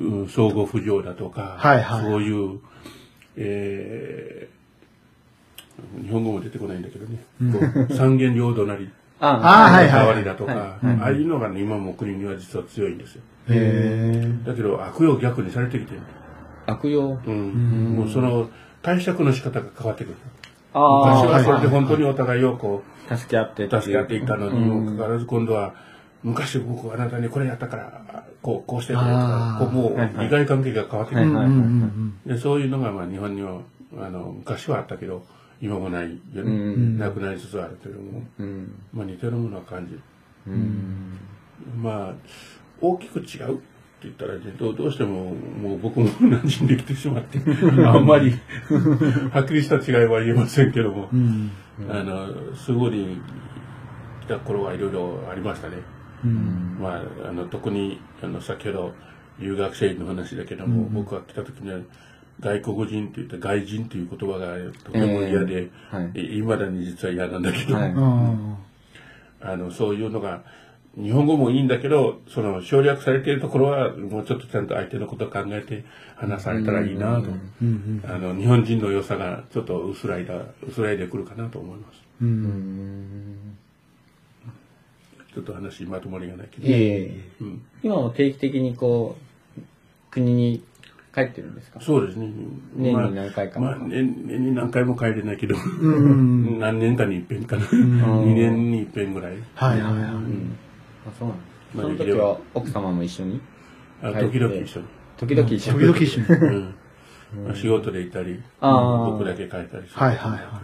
[0.00, 2.04] うん、相互扶助だとか、はいはい。
[2.04, 2.60] そういう、
[3.36, 4.62] えー
[6.02, 7.18] 日本語も出てこないんだけどね、
[7.52, 7.58] こ
[7.90, 8.90] う三元両隣。
[9.20, 9.92] あ あーはいはい。
[9.92, 13.22] 代わりだとか、ああいうのがね今も国には実は強いんですよ。
[14.44, 16.00] だけど悪用逆にされてきてる、
[16.66, 17.18] 悪用？
[17.26, 17.96] うん。
[17.96, 18.50] もうその
[18.82, 20.14] 解釈の仕方が変わってくる。
[20.74, 21.74] 昔はそれではい。
[21.74, 23.68] 本当にお互いをこう助け合って。
[23.68, 25.74] 助け合っていたのにもかかわらず今度は
[26.22, 33.60] 昔僕はあなたにこれやったからこうこうしてくれとかもう利害関係が変わってくる、でそういうのがまあ日本には
[33.98, 35.26] あの昔はあったけど
[35.60, 36.98] 今もないよね、うん。
[36.98, 38.74] なくなりつつあるけれども、うん。
[38.92, 40.00] まあ、似てるものは感じる。
[40.48, 41.18] うん。
[41.76, 42.14] まあ
[42.80, 43.60] 大きく違う
[44.04, 47.38] 言ったらねどうどうしてももう僕も馴染んできてしまって
[47.86, 48.32] あんまり
[49.32, 51.50] はっきりした違いは言えませんけども、うん。
[51.88, 53.20] あのすぐに
[54.22, 55.76] 来た頃はいろいろありましたね。
[56.24, 56.78] うん。
[56.80, 58.94] まあ、あの特にあの先ほど
[59.38, 61.78] 留学生の話だけども、うん僕が来た時には
[62.40, 66.38] 外国人といって外人という言葉がとても嫌で、はい。
[66.38, 68.56] いまだに実は嫌なんだけど、はいうん。
[69.40, 70.42] あのそういうのが
[70.96, 75.84] 日本語もいいんだけどその省略されているところはもうちょっとちゃんと相手のことを考えて
[76.16, 77.28] 話されたらいいなと、
[77.62, 78.02] うん。
[78.06, 80.34] あの日本人の良さがちょっと薄らいだ
[80.68, 82.02] 薄らいでくるかなと思います。
[85.34, 86.66] ちょっと話まとまりがないけど、
[87.82, 89.16] 今も定期的にこ
[89.56, 89.60] う、
[90.10, 90.62] 国に
[91.14, 91.80] 帰ってるんですか？
[91.80, 92.30] そうですね。
[92.76, 93.58] 年に何回か。
[93.60, 96.58] まあ、まあ、年年に何回も帰れないけど、うん。
[96.60, 99.36] 何年かに一遍かな、2年に一遍ぐらい。
[99.54, 100.12] はいはいはい。
[100.12, 100.56] うん。
[101.06, 101.38] あ、そうなん
[101.74, 103.40] その時は奥様も一緒に
[104.02, 104.86] あ時々一緒に、
[105.16, 105.72] 時々一緒。
[105.72, 105.78] に。
[105.78, 106.26] 時々一緒に。
[106.26, 106.74] うん。
[107.46, 110.00] まあ、仕事でいたり僕だけ帰ったりする。
[110.00, 110.62] はいはいは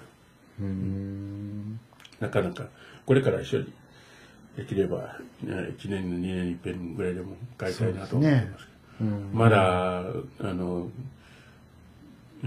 [0.60, 1.80] うーん。
[2.20, 2.64] なかなか
[3.06, 3.72] これから一緒に
[4.56, 8.66] できれば1年2年に一遍ぐらいでも帰りたいなと思ってます
[8.98, 9.10] けど。
[9.10, 9.30] うん。
[9.32, 10.04] まだあ
[10.42, 10.90] の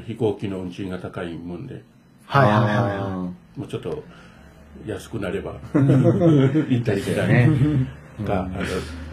[0.05, 1.75] 飛行機の運賃が高いもんで。
[1.75, 1.77] い。
[2.25, 2.57] はいはい
[2.97, 4.03] はあもうちょっと
[4.85, 7.49] 安くなれば 行ったりしたいね
[8.25, 8.59] か、あの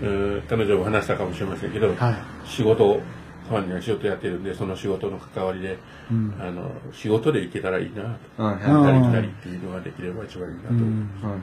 [0.02, 1.96] うん彼女も話したかもしれませんけど、い。
[1.96, 2.14] はい。
[2.44, 3.00] 仕事
[3.48, 5.78] ファンには仕事やってるんでその仕事の関わりで、
[6.10, 6.34] うん。
[6.38, 8.42] あの仕事で行けたらいいなとあ。
[8.44, 11.24] はいうん行ったり来たりっていうのができれば一番いいなと思います。
[11.24, 11.42] はいはい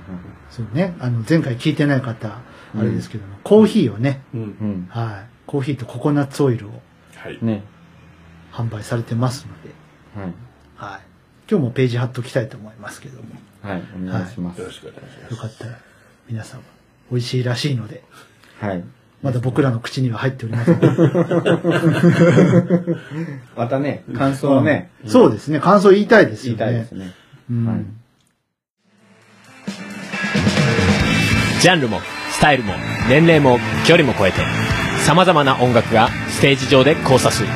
[0.50, 0.96] そうね。
[1.00, 4.88] あの、前回聞いてない方、あれですけども、コーヒーをね、うんうん。
[4.90, 5.30] はい。
[5.46, 6.82] コーヒーとココナッツオイルを
[7.16, 7.40] はい。
[7.42, 7.64] ね。
[8.52, 9.70] 販売されてますので、
[10.22, 10.92] はい。
[10.94, 11.02] はい。
[11.50, 13.30] 今日もページ貼っときたいと思いますけども、
[13.66, 13.84] はい。
[13.96, 14.66] お願いしますよ。
[14.66, 15.32] ろしくお願いします。
[15.32, 15.78] よかったら
[16.28, 16.62] 皆様
[17.12, 18.04] 美味しいらしいので、
[18.60, 18.84] はい。
[19.22, 20.80] まだ僕らの口には入っておりません。
[23.58, 25.60] またね、感想をね、そうですね。
[25.60, 26.92] 感想言いたいですよね言いたいです。
[26.92, 27.14] ね。
[27.50, 27.78] うんはい
[31.62, 32.00] ジャンルも
[32.32, 32.74] スタイルも
[33.10, 34.38] 年齢も距離も超えて
[35.04, 37.50] 様々な音楽がステージ上で交差する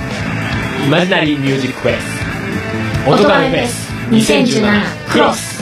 [0.83, 5.58] イマジナリーミュージックフェス音亀フェス2017クロス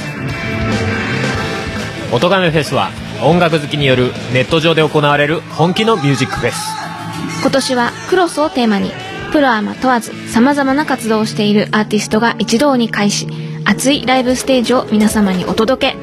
[2.12, 2.90] 音亀フェスは
[3.22, 6.78] 音楽好きによるネット上で行われる本気のミュージックフェス。
[7.42, 8.92] 今年はクロスをテーマに
[9.32, 13.28] プロアマ問わず様々な活動をしているアーティストが一堂に会し
[13.66, 15.98] 熱いライブステージを皆様にお届け。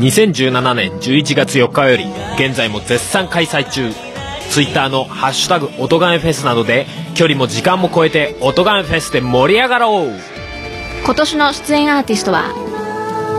[0.00, 3.92] 2017年11月4日より現在も絶賛開催中。
[4.50, 10.12] Twitter の「ハッシュタグ音亀フェス」などで距離も時間も超えて音亀フェスで盛り上がろう。
[11.04, 12.52] 今年の出演アーティストは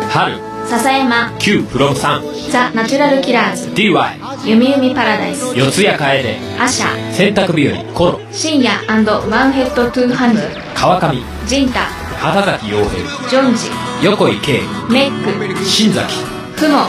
[0.10, 0.40] 春。
[0.68, 1.32] 笹山。
[1.40, 3.70] Q フロムさんザ・ナチュラルキラーズ。
[3.70, 5.58] DY ゆみゆみパラダイス。
[5.58, 6.40] 四谷楓。
[6.60, 7.12] アシャ。
[7.12, 7.94] 洗濯日和。
[7.94, 8.20] コロ。
[8.32, 10.42] 深夜ワンヘッドトゥーハンズ
[10.76, 11.22] 川上。
[11.46, 11.82] ジンタ。
[12.20, 13.30] 畑崎陽平。
[13.30, 13.70] ジョンジ。
[14.04, 14.62] 横井圭。
[14.90, 15.66] メイク。
[15.66, 16.14] 新崎。
[16.56, 16.88] フモ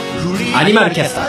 [0.57, 1.29] アニマルキャスター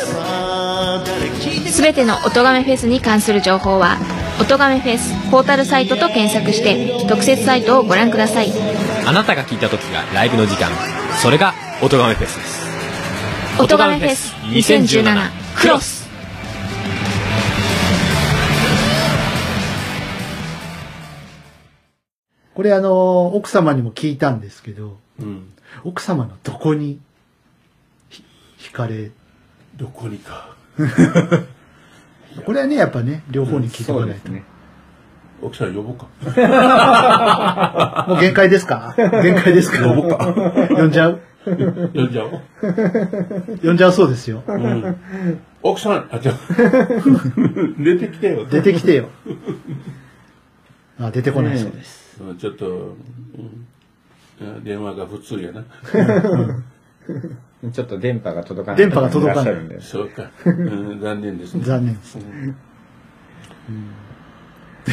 [1.65, 1.71] ズ。
[1.71, 3.97] すべての音亀フェスに関する情報は
[4.41, 8.51] 音亀フェスポータルサイトと検索して特設サイトをご覧ください。
[9.05, 10.69] あなたが聞いた時がライブの時間。
[11.21, 16.07] それが音亀フェスです音亀フェス2017クロス
[22.53, 25.53] これあの、奥様にも聞いたんですけど、うん。
[25.83, 26.99] 奥様のどこに
[28.09, 28.23] ひ
[28.59, 29.11] 惹かれ、
[29.77, 30.55] どこにか。
[32.45, 34.27] これはね、やっぱね、両方に聞いておかないと。
[34.27, 34.43] そうですね。
[35.41, 36.07] 奥さん呼ぼうか。
[38.09, 38.93] もう限界ですか？
[38.97, 39.87] 限界ですか？
[39.87, 40.33] 呼ぼうか。
[40.69, 41.21] 呼んじゃう？
[41.45, 41.51] 呼
[42.03, 42.41] んじゃおう。
[43.63, 44.43] 呼んじゃうそうですよ。
[44.47, 44.97] うん。
[45.61, 46.35] 奥さん、あ、じゃあ
[47.79, 48.45] 出てきてよ。
[48.45, 49.09] 出てきてよ。
[50.99, 52.21] あ、出てこないそうです。
[52.21, 53.65] うんちょっと、うん
[54.63, 55.63] 電話が普通やな。
[57.73, 58.81] ちょっと電波が届かない。
[58.81, 60.29] 電波が届かないそうか。
[60.45, 61.63] うん残念ですね。
[61.65, 62.17] 残念です。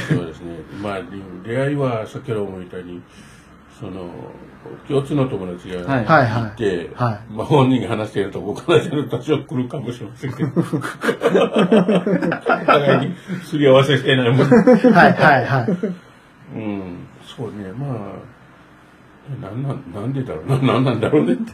[0.09, 0.59] そうですね。
[0.83, 1.01] まあ、
[1.45, 3.03] 出会いは先ほども言ったように、
[3.79, 4.11] その、
[4.89, 10.51] 共通の友達がはいはいはいはいまあ本人が話していると僕からすると多少来るかもしれませんけど。
[12.67, 14.49] 互いにすり合わせしてないもん。
[14.49, 14.55] は
[15.09, 15.67] いはいはい。
[16.55, 17.91] うん、そうね、まあ、
[19.43, 21.53] なんなん、なんでだろうな、 なんなんだろうねって。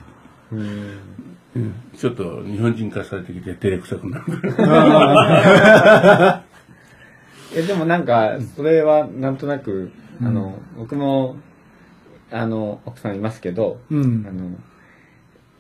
[1.97, 4.25] ちょっと日本人化されてきて照れくさくなる。
[7.55, 11.37] え、でもなんか、それはなんとなく、あの、僕も、
[12.33, 14.33] あの、奥さんいますけど、うんあ。
[14.33, 14.51] の、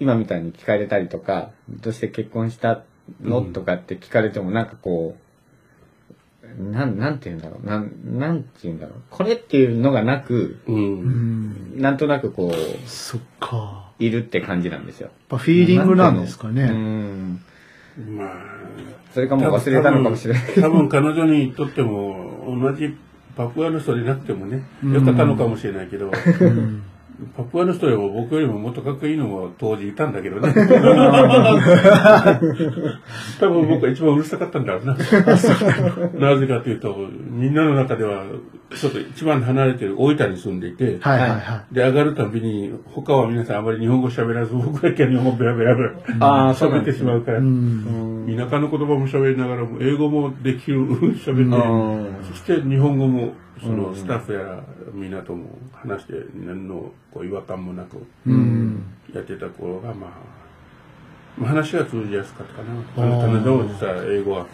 [0.00, 2.82] 今みたいに聞かれたりとか、どうして結婚した
[3.22, 5.22] の、うんとかって聞かれてもなんかこう、
[6.72, 7.66] なん、なんて言うんだろう。
[7.66, 8.98] なん、なんて言うんだろう。
[9.10, 10.72] これっていうのがなく、う。
[10.72, 11.80] うんん。
[11.80, 13.90] なんとなくこう、そっか。
[13.98, 15.06] いるって感じなんですよ。
[15.06, 16.64] やっぱフィーリングなんですかうね。
[16.66, 17.40] ん。
[18.16, 18.28] まあ、
[19.12, 20.42] それかもう忘れたのかもしれない。
[20.60, 22.96] 多分彼女にとっても、同じ
[23.36, 26.82] パプアの人でなくてもね、よかったのかもしれないけど、うん
[27.36, 30.52] パプアの人よりも僕よりももっとかっこいいのも当時いたんだけどね。
[33.38, 34.94] 多分僕が一番うるさかったんだろうな。
[34.94, 36.96] なぜかというと、
[37.30, 38.24] みんなの中では、
[38.76, 46.92] ちょっと一番離れてる大分に住んでいて、はいはいはで、上がるたびに、他は皆さんあまり日本語喋らず、僕だけは日本語ベラベラベラ ああ、喋って。
[46.92, 47.40] しまうからい。
[47.40, 48.36] う、ん。
[48.36, 54.60] 田舎の言葉も喋りながらも、英語もできる、喋って、うんそして日本語も、そうんのスタッフやら
[54.92, 58.82] みんなとも話して、何のこう違和感もなくうん。
[59.14, 60.10] やってた頃が、まあ、
[61.38, 63.04] まあ話が通じやすかったかな。
[63.04, 64.46] あーあの、彼女も実は英語は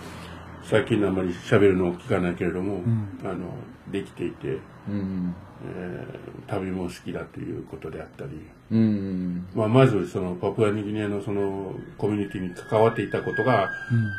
[0.69, 3.49] 最近あんまり喋るのを聞かないけれども、んあの、
[3.91, 5.35] できていて、うん。
[5.65, 8.31] えー旅も好きだということであったり、
[8.71, 9.47] うん。
[9.55, 13.71] まあ、まずそのパプアニギニアのそのコミュニティに関わっていたことが、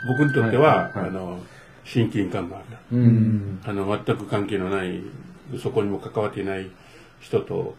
[0.08, 1.40] 僕にとっては、はいはいあの、
[1.86, 2.60] 親近感があ
[2.92, 2.98] る。
[2.98, 3.60] うん。
[3.64, 5.02] あの、全く関係のない、
[5.62, 6.70] そこにも関わっていない
[7.20, 7.76] 人と、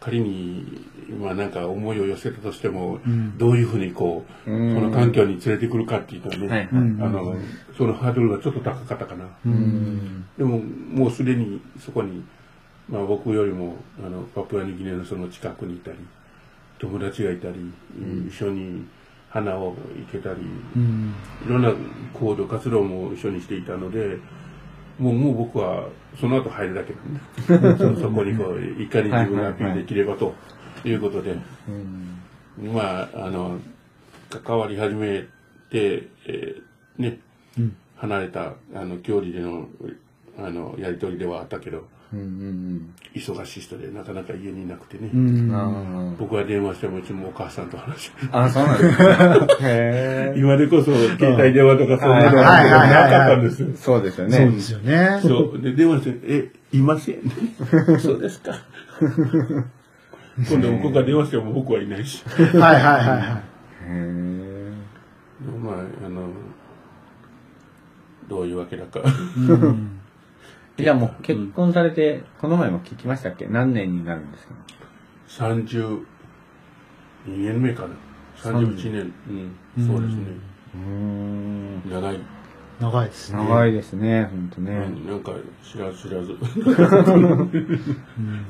[0.00, 0.86] 仮に、
[1.20, 2.98] まあなんか思いを寄せたとしても、
[3.36, 7.36] どういうふうにこう、うんその環境に連れてくるかっていうのはね、はいあの、
[7.76, 9.26] そのハードルがちょっと高かったかな。
[9.44, 10.24] うん。
[10.38, 12.24] でも、もうすでにそこに、
[12.88, 15.98] まあ僕よりも、あの、パプアニギニアのその近くにいたり、
[16.78, 17.70] 友達がいたり、
[18.26, 18.86] 一緒に
[19.28, 19.76] 花を
[20.10, 20.40] 生けたり、
[20.76, 21.14] うん。
[21.46, 21.74] いろんな
[22.14, 24.16] 行動、活動も一緒にしていたので、
[24.98, 26.94] もう、もう僕はその後入るだけ
[27.52, 30.34] なんで、 そそこにこう、いかに自分がアピールできればと。
[30.84, 31.36] いうことで、
[31.68, 32.72] うん。
[32.72, 33.58] まあ、あの、
[34.42, 35.22] 関わり始め
[35.70, 37.18] て、えーね、
[37.58, 37.76] うん。
[37.96, 39.68] 離れた、あの、距離での、
[40.42, 42.18] あの、やりとりではあったけど、うん。
[42.18, 42.94] うん。
[43.14, 45.54] 忙しい人でなかなか家にいなくてね、うん。
[45.54, 48.44] あ僕が電話してもいつもお母さんと話してあ。
[48.44, 49.04] あ、そうなんですか。
[49.68, 50.34] へえ。
[50.36, 53.68] 今でこそ携帯電話とかそんなのはいはいはいはいなかったんですよ。
[53.74, 54.36] そうですよね。
[54.36, 55.20] そうですよね。
[55.22, 55.62] そう。
[55.62, 57.20] で、電話して、え、いません。
[58.00, 58.54] そうですか。
[60.48, 62.24] 今度向こうが電話しても僕はいないし。
[62.26, 63.18] はいはいはいはい。
[63.18, 63.22] へ
[63.88, 64.72] え。
[65.62, 65.74] まあ、
[66.06, 66.28] あの、
[68.28, 69.00] どういうわけだか。
[69.36, 69.89] うん
[70.80, 73.46] じゃあもう結婚されて、この前も聞きましたっけ？
[73.46, 74.54] 何年になるんですか
[75.46, 76.04] ？32
[77.26, 77.94] 年目かな。
[78.36, 79.12] 31年。
[79.76, 80.22] うん、そうですね。
[80.74, 81.90] うん。
[81.90, 82.20] 長い。
[82.80, 83.38] 長いですね。
[83.38, 84.72] 長いですね、ほんとね。
[84.72, 86.32] うんなんか知らず知らず。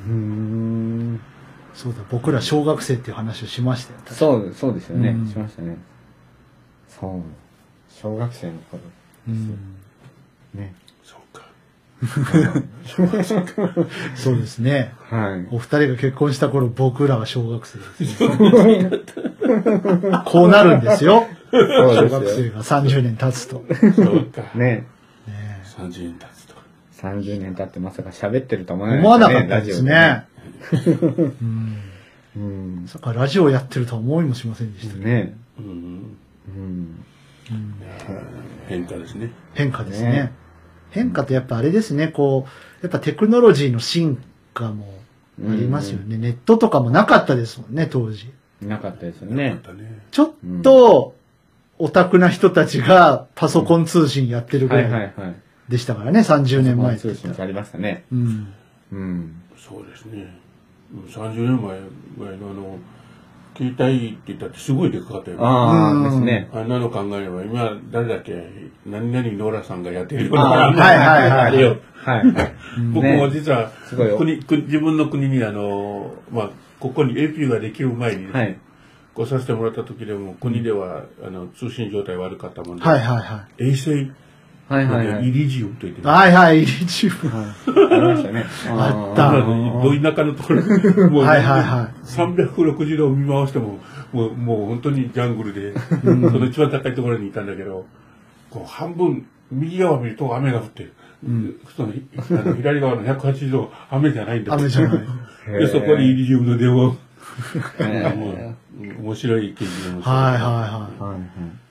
[0.08, 1.20] うん。
[1.74, 4.00] そうだ、僕ら小学生っていう話をしましたよ。
[4.06, 5.26] そう、そうですよねうん。
[5.26, 5.76] しましたね。
[6.86, 7.22] そう。
[7.88, 8.82] 小学生の頃。
[9.28, 9.76] うん
[10.54, 10.74] ね。
[14.16, 14.94] そうですね。
[15.10, 15.46] はい。
[15.50, 18.18] お二人が結婚した頃、僕らは小学生です。
[20.24, 21.26] こうなるんですよ。
[21.50, 21.62] そう
[21.94, 22.26] 小学。
[22.26, 23.62] 生が30年経つと。
[23.94, 24.42] そうか。
[24.54, 24.86] ね。
[25.26, 26.54] ね30年経つと。
[27.02, 29.92] 30年経ってまさか喋ってると思わない思わなかったですね。
[29.92, 30.24] ラ
[32.36, 32.84] うん。
[32.86, 35.04] さかラジオやってるとは思いもしませんでしたね。
[35.04, 35.36] ね。
[35.58, 36.16] うん。
[36.48, 37.04] うん。
[38.68, 39.30] 変化ですね。
[39.54, 40.32] 変化ですねね
[40.90, 44.22] 変化ってやっぱあれですね、こう、やっぱテクノロジーの進
[44.54, 44.86] 化も
[45.40, 46.16] ありますよね。
[46.18, 48.30] ネットとかもなかったですもんね、当時。
[48.62, 49.58] なかったですよまね。
[50.10, 51.14] ちょっと、
[51.78, 55.14] オタクな人たちがパソコン通信やってるぐらい。
[55.68, 57.08] でしたからね、30年前って
[57.40, 58.04] ありましたね。
[58.12, 58.52] うん。
[58.92, 59.42] うん。
[59.56, 60.36] そうですね。
[61.08, 61.78] 30年前
[62.18, 62.78] ぐらいのあの、
[63.56, 65.42] 携帯って言ったってすごいでかかったよね。
[65.44, 66.48] あうんあ、ですね。
[66.52, 68.32] あんなの考えれば、今、誰だっけ
[68.86, 70.36] 何々ノーラさんがやってるよう。
[70.36, 71.76] はいはいはいあれよ。
[71.94, 72.22] はい。
[72.92, 73.70] 僕も実は
[74.18, 78.56] 国、国、自分の国にあの、まあ、ここに AP ができる前に、はい。
[79.14, 84.10] 来させてもらった時でも、国では、あの、通信状態悪かったもんで、はいはいは衛星、
[84.70, 85.28] はいはいはい。
[85.28, 86.04] イリジウムと言ってい。
[86.04, 86.08] る。
[86.08, 87.32] はいはい、イリジウム。
[87.34, 88.44] ありましたね。
[88.70, 90.62] あったあのど田舎のところ、
[91.10, 93.80] もう、はいはいは360度見回しても、
[94.12, 97.84] もう、もう本当にジャングルで、その一番高いところにいたんだけど、
[98.48, 100.92] こう半分、右側見ると雨が降ってる。
[101.76, 105.00] そのあの左側の180度、雨じゃないんだ雨じゃない。
[105.58, 106.94] で、そこにイリジウムの電話
[109.02, 110.14] 面白い記事で面白い。
[110.14, 111.69] はいはいははいはい。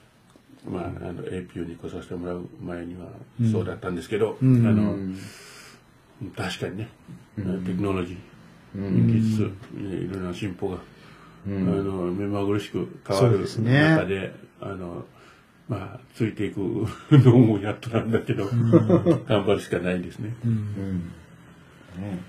[0.68, 3.08] まあ、あの、APU に来させてもらう前には
[3.52, 4.66] そうだったんですけど、うん。
[4.66, 5.18] あの、うん
[6.36, 6.90] 確かにね、
[7.38, 9.08] テクノロジー、うん。
[9.08, 9.44] 技術、
[9.78, 10.78] いろんな進歩が、
[11.48, 11.68] うん。
[11.70, 13.96] あの、目まぐるしく変わるですね。
[13.96, 15.06] 中で、あの、
[15.70, 20.36] まあ、ついていくのもやっとなんだけど、頑張るしかないですね。
[20.44, 20.52] うん。
[20.52, 20.98] うん。
[22.02, 22.20] ね。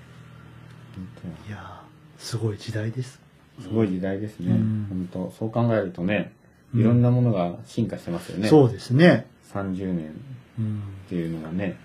[1.47, 3.19] いやーすごい時代です。
[3.59, 4.51] すごい時代ですね。
[4.51, 5.09] うん。
[5.11, 6.33] 本当そう考えるとね、
[6.73, 8.47] いろんなものが進化してますよね。
[8.47, 9.27] そうですね。
[9.53, 10.09] 30年っ
[10.59, 11.77] うんていうのがね。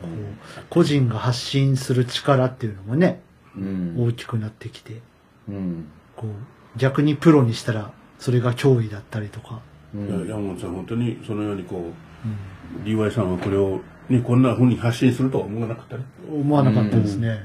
[0.00, 3.20] こう個人が発信する力っていうのもね、
[3.56, 3.96] うん。
[3.98, 5.00] 大きくなってきて、
[5.48, 5.86] うん。
[6.16, 9.60] こう、逆にプロにしたら、それが脅威だったりとか。
[9.94, 10.26] うん。
[10.26, 11.80] いや山本さん、本当にそのようにこう
[12.28, 16.04] んう、DY さんはこれを、ね、こんな風に発信するとは思わなかったね。
[16.30, 17.40] 思わなかったですね。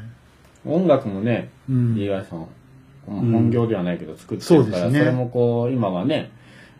[0.65, 2.47] 音楽もね、うん DY さん、
[3.07, 4.99] 本業ではないけど作ってるから、そうですね。
[4.99, 6.31] それもこう、今はね、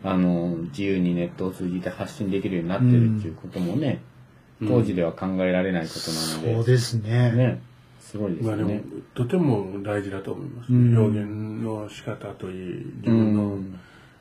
[0.04, 4.00] あの、自由にネットを通じて発信できるようになってるっていうこともね、
[4.60, 7.32] 当時では考えられないことなので、そうですね。
[7.32, 7.60] ね、
[8.00, 8.80] すごいですまあでも
[9.14, 10.72] とても大事だと思います。
[10.72, 10.98] うん。
[10.98, 11.28] 表現
[11.64, 13.58] の仕方といい、自分の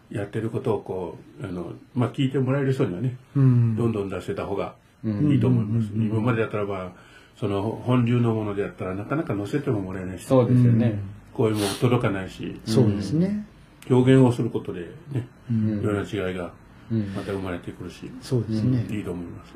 [0.10, 3.76] やってることをこう、あの、まあ聞いてもらえる人にはね、うん。
[3.76, 5.32] どんどん出せた方がうん。
[5.32, 5.92] いいと思います。
[5.94, 6.08] うん。
[6.08, 6.94] 今までだったらば、
[7.40, 11.00] その本流のものでやったらなかなか載せてももらえないし、そうですよね。
[11.38, 13.46] 声も届かないし、そうですね。
[13.90, 15.80] 表現をすることでね、うん。
[15.80, 16.52] いろんな違いが
[16.92, 17.14] うん。
[17.16, 18.86] また生まれてくるし、そうですね。
[18.90, 19.54] いいと思います。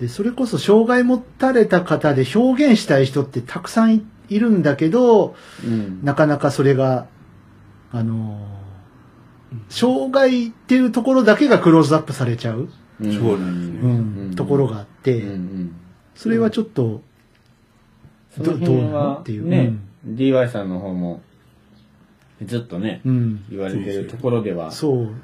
[0.00, 6.00] で、それこそ障害持たれた方で表現したい人ってたくさんいいるんだけど、うん。
[6.02, 7.06] なかなかそれが、
[7.90, 8.62] あのー
[9.68, 12.70] 障害っていうところだけがクローズアップされちゃう、
[13.00, 13.12] うん。
[13.12, 14.34] そうなんですうねん。
[14.34, 15.30] ところがあって、うん。
[15.30, 15.76] うん。
[16.14, 17.02] それはちょっと、
[18.30, 19.46] その辺どどうなのはっていう。
[19.46, 19.74] ね、
[20.06, 21.22] DY さんの方も
[22.44, 23.44] ずっとね、うん。
[23.50, 25.14] 言われてるところではそう。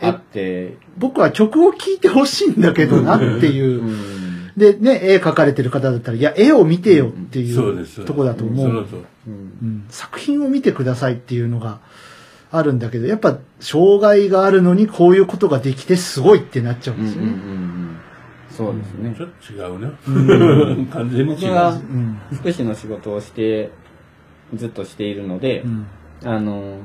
[0.00, 3.90] あって、僕は曲を聴いてほしいんだけどなっていうう。
[3.90, 4.52] ん。
[4.56, 8.02] で、ね、絵描かれてる方だったら、いや、絵を見てよっていそうです。
[8.02, 8.68] うとこだと思う。
[8.68, 9.30] うんう
[9.64, 11.80] ん作品を見てくださいっていうのが
[12.50, 17.28] あるんだけど、やっぱ、障害があるのにこういうことができてすごいってなっちゃうんうんうんうんうですよね。
[17.30, 17.96] ん。
[18.50, 19.22] そうですねち。
[19.22, 20.86] ょっと違うね。
[20.92, 21.52] 完全に違う。
[21.72, 22.18] うん。
[22.32, 23.70] 福祉の仕事をして、
[24.54, 25.86] ずっとしているのでう、ん。
[26.24, 26.80] あの、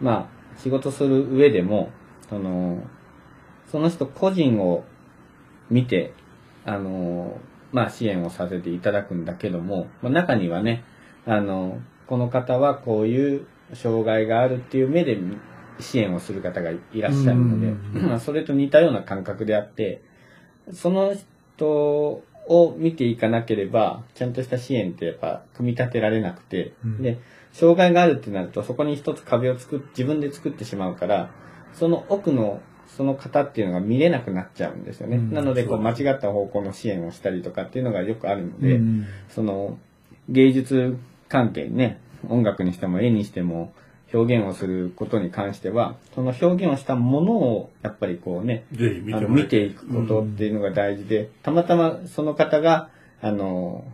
[0.00, 1.90] まあ、仕事する上でも、
[2.28, 2.82] その、
[3.70, 4.84] その人個人を
[5.70, 6.12] 見て、
[6.64, 7.38] あの、
[7.72, 10.84] まあ、支援をさせていただくんだけども、まあ、中にはね、
[11.26, 15.18] あの、この方はこういう障害があるっていう目で
[15.80, 20.02] 支援をする方がいらっしゃるので、うんまあ、それと似たような感覚であって、
[20.72, 21.14] その
[21.56, 27.02] 人を見ていかなければ、ちゃんとした支援ってやっぱ組み立てられなくて、うん。
[27.02, 27.18] で、
[27.52, 31.30] 障害があるってなると、そこに一つ壁を作っ、自分で作ってしまうから、
[31.72, 35.16] その奥の、その方っていうのが見れなくなっちゃうんですよね。
[35.16, 35.32] うん。
[35.32, 39.06] なので、こう、間違った方向の支援をしたりとかっていうのがよくあるので、うん。
[39.28, 39.78] その、
[40.28, 43.72] 芸術関係にね、音楽にしても絵にしても、
[44.12, 53.84] 表現をすることに関しては、その表現をしたものを、やっぱりこうね、見あのて見ていくことっていうのが大事で、たまたまその方が、あの、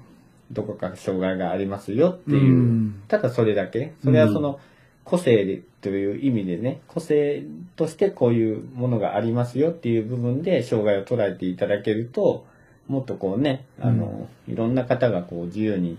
[0.50, 3.02] どこか障害がありますよっていう、うん。
[3.08, 4.58] ただそれだけ、それはその
[5.04, 7.44] 個性でという意味でね、個性
[7.76, 12.46] としてこういうものがありますよっていう部分で障害を捉えていただけると、
[12.88, 15.98] もっとこうね、あの、いろんな方がこう自由に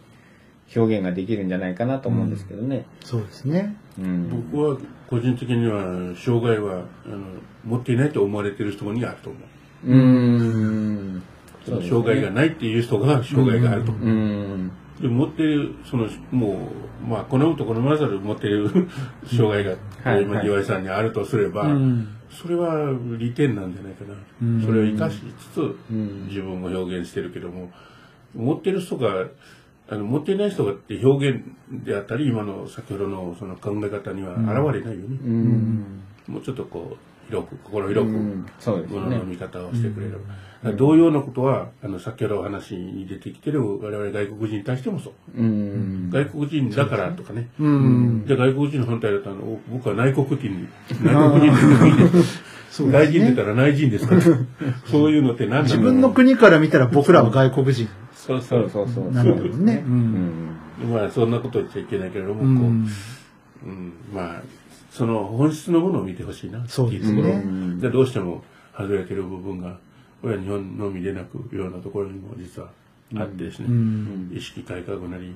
[0.76, 2.86] 表現ができるんじゃないかなと思うんですけどね。
[3.04, 3.76] そうですね。
[3.98, 4.48] うん。
[4.52, 4.78] 僕は
[5.10, 7.26] 個人的には障害はあの
[7.66, 9.88] 持っていないと思われている人にあると思う。
[9.88, 11.24] うーん。
[11.66, 14.08] その障害がないっていう人が障害があると思う。
[14.08, 14.72] うん。
[15.02, 16.70] で持っている、その、も
[17.06, 18.70] う、まあ、好むと好まざる持っている
[19.26, 24.14] 障害が、はい今、岩井さんにあるとすれば、うんそれは利点なんじゃないかな。
[24.44, 27.72] うんそれを生かしつつ、ん自分を表現してるけども、
[28.36, 29.26] 持ってる人が、
[29.92, 34.48] あの、持っていない人がって表現であったり、今の先ほどのその考え方には現
[34.80, 35.18] れないよね。
[35.24, 36.02] うん。
[36.28, 39.24] もうちょっとこう、広く、心広く、ものの。
[39.24, 40.20] 見方をしてくれれば。
[40.20, 45.14] だから同様のことは、あの、先ほどお話に出てきてる我々外国人に対してもそう。
[45.36, 46.10] うん。
[46.12, 47.50] 外国人だからとかね。
[47.60, 48.26] うん。
[48.28, 50.68] じゃあ外国人の反対だったら、お僕は内国人、
[51.02, 52.44] 内国人でもいいです。
[52.72, 53.12] そう外。
[53.12, 54.22] 人出たら内人ですから。
[54.86, 55.64] そういうのって何なの？
[55.64, 57.88] 自分の国から見たら僕らは外国人
[58.30, 58.70] そうそそうう。
[58.70, 59.12] そうそう。
[59.12, 59.84] なんだろうね。
[59.86, 59.90] う。
[59.90, 60.50] うん
[60.86, 60.92] ん。
[60.92, 62.88] まあ、そんなこと言っちゃいけないけれども、うこう、ん。
[63.64, 64.42] うん、まあ、
[64.92, 66.66] その本質のものを見てほしいな。
[66.68, 68.44] そうですねっていうところで、どうしても
[68.76, 69.78] 外れてる部分が、
[70.22, 72.70] これは日本のみでなく、いろんなところにも実は
[73.16, 74.32] あってですね、うん。
[74.34, 75.34] 意識改革なり、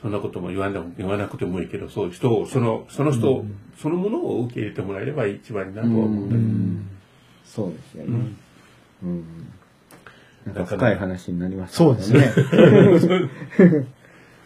[0.00, 3.44] そんなことも言わな言わなくてもいいけど、そういう人を、その、その人を、
[3.76, 6.48] そのものを受け入れてもらえれば一番いいなとは思うんだけど、
[7.44, 8.32] そうですよね。
[9.04, 9.24] うん。
[10.46, 12.32] なんか深い話になりましたそうですね。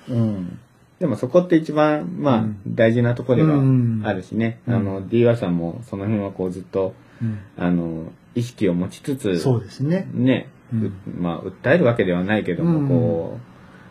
[0.09, 0.59] うん。
[0.99, 4.61] でもそこって一番、まあ、大事なところではうんあるしね。
[4.67, 10.09] あの、DY さんもその辺はこうずっと、うんあの、意識を持ちつつ、そうですね。
[10.13, 13.39] ね、うんうまあ、訴えるわけではないけども、うんこ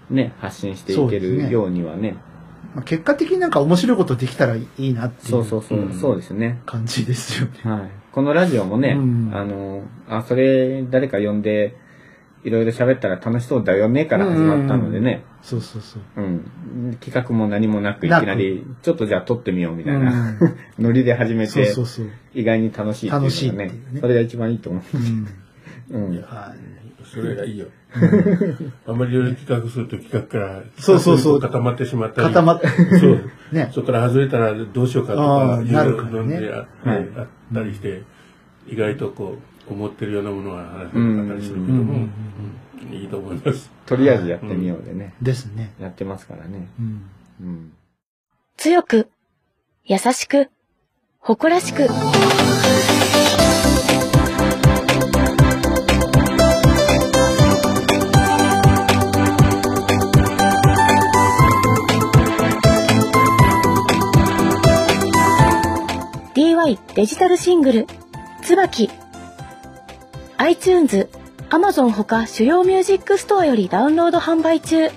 [0.10, 2.16] う、ね、発信していけるようにはね、
[2.74, 6.62] まあ結果的になんか面白いことできたらいいなっていそうそううそう、うんそうですね。
[6.66, 7.54] 感じですよね。
[7.64, 7.92] はい。
[8.12, 11.76] このラジオもね、うんあの、あ、それ誰か呼んで、
[12.46, 16.22] いろいろ喋ったら楽しそうだよねから始まったのでね、そうそうそう。
[16.22, 16.98] うん。
[17.02, 22.06] 企画も何もなくいきなり、ちょっとじゃあ撮ってみようみたいな、うん ノリで始めそうて、そうそう。
[22.36, 25.28] 意外に楽しいっていうのが楽しいねっていうねそれが一番いいと思うん。
[25.90, 26.06] う。
[26.06, 26.22] うん。
[26.22, 26.76] はい。
[27.06, 27.66] それがいいよ。
[28.86, 32.28] あんまりいろいろ企画すると企画から、そうそうそう固まってしまったり。
[32.28, 32.68] 固まって、
[33.00, 33.32] そう。
[33.52, 33.70] ね。
[33.72, 38.04] そこから外れたらどうしようかとか、いろいろね飲んであ,、はいあったりして、
[38.68, 39.38] 意外とこ
[39.70, 42.08] う、思ってるようなものは話せなかったりするけども、
[42.92, 43.72] いいと思います。
[43.86, 45.74] とりあえずやってみようでね、ですね。
[45.80, 46.68] やってますからね。
[46.80, 47.10] うん。
[47.42, 47.74] うん。
[48.58, 49.10] 強く、
[49.86, 50.50] 優しく、
[51.20, 51.88] 誇らしく。
[66.36, 67.88] DY デジタルシングル、
[68.46, 68.92] 椿。
[70.38, 71.10] iTunes、
[71.50, 74.90] Amazon ほか主要ミュージックストアよりダウンロード販売中。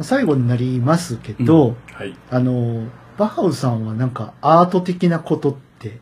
[0.00, 2.16] 最後になりますけど、はい。
[2.30, 6.00] あの、バッハウスさんはなんかアート的なことって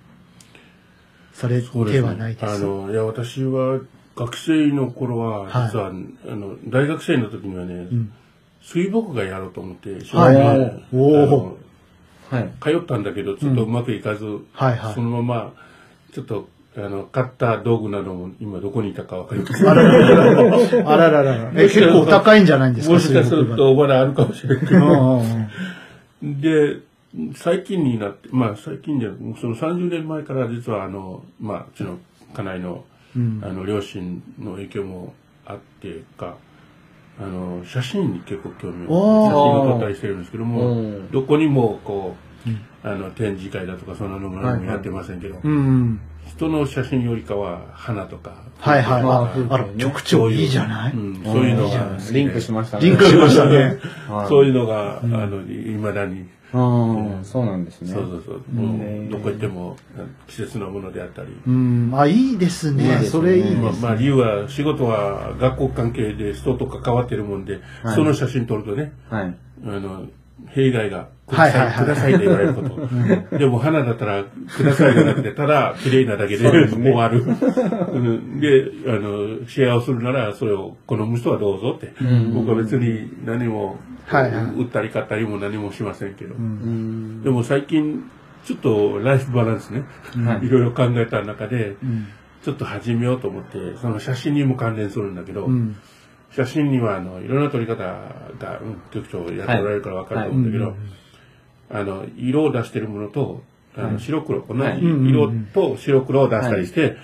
[1.35, 3.81] されてはないですあの、いや、私は
[4.17, 5.91] 学生の頃は、はい実は、あ
[6.35, 8.13] の、大学生の時にはね、うん
[8.63, 10.37] 水墨画やろうと思って、はい
[12.61, 15.53] 通ったんだけど、ちょっとうまくいかず、はいはいそのまま、
[16.13, 19.69] ちょっと、あの、買った道具なども今どこにいたかわかりません。
[19.69, 21.51] あらららららららら。
[21.57, 25.23] え、結構高いんじゃないんですかもしかするとまだあるかもしれないけど。
[26.23, 26.79] で、
[27.35, 31.99] 最近になって、まあ最近じゃなその30年前から実はあの、まあうちの
[32.35, 32.85] 家内の、
[33.17, 35.15] あの両親の影響も
[35.45, 36.37] あってか、
[37.21, 39.29] あの、写真に結構興味をおー。
[39.29, 41.11] 写真を撮ったりしてるんですけども、うん。
[41.11, 42.30] どこにもこう、うん
[42.83, 46.01] あの、展示会だとかそんなのもはいはいやってませんけど、うんうん。
[46.27, 49.03] 人の写真よりかは花とか、はいはい。
[49.03, 50.93] まあああら、局長いいじゃない？
[50.93, 51.69] うん、そういうの
[52.13, 52.85] リンクしましたね。
[52.87, 53.79] リンクしましたね。
[54.09, 57.93] はいそういうのが、あの、いまだに、うん、そうなんですね。
[57.93, 59.77] そうそうそう、もうどこ行っても
[60.27, 61.91] 季節のものであったり、うん。
[61.95, 63.03] あ、いいですね。
[63.05, 63.61] それいいですね。
[63.63, 69.35] まあ、まあ理由は仕事は学校関係で人と関わってるもんで、はいその写真撮るとね、はい。
[69.65, 70.07] あの、
[70.49, 73.39] 弊害が、ください、はいはいはいくださいって言われること。
[73.39, 77.23] でも花だったら、くださいじゃなくて、ただ綺麗なだけで終わる。
[77.23, 82.05] うんで、あの、シェアをするなら、それを好む人はどうぞって。
[82.05, 86.35] ん僕は別に何も、はいはい売ったり買ったりも何もしませんけど。
[86.35, 87.23] うん。
[87.23, 88.11] でも最近、
[88.45, 89.85] ちょっとライフバランスね、
[90.25, 92.09] はいいろいろ考えた中で、うん。
[92.43, 95.77] ちょっと始めようと思って、その写真にも関連するんだけど、うん。
[96.33, 100.75] 写真にはあのいろんな撮り方が、うん、局長やっておられるから分かると思うんだけど、はい
[101.71, 103.43] あの色を出してるものと
[103.77, 106.97] あの、白黒同じはい色と白黒を出したりして、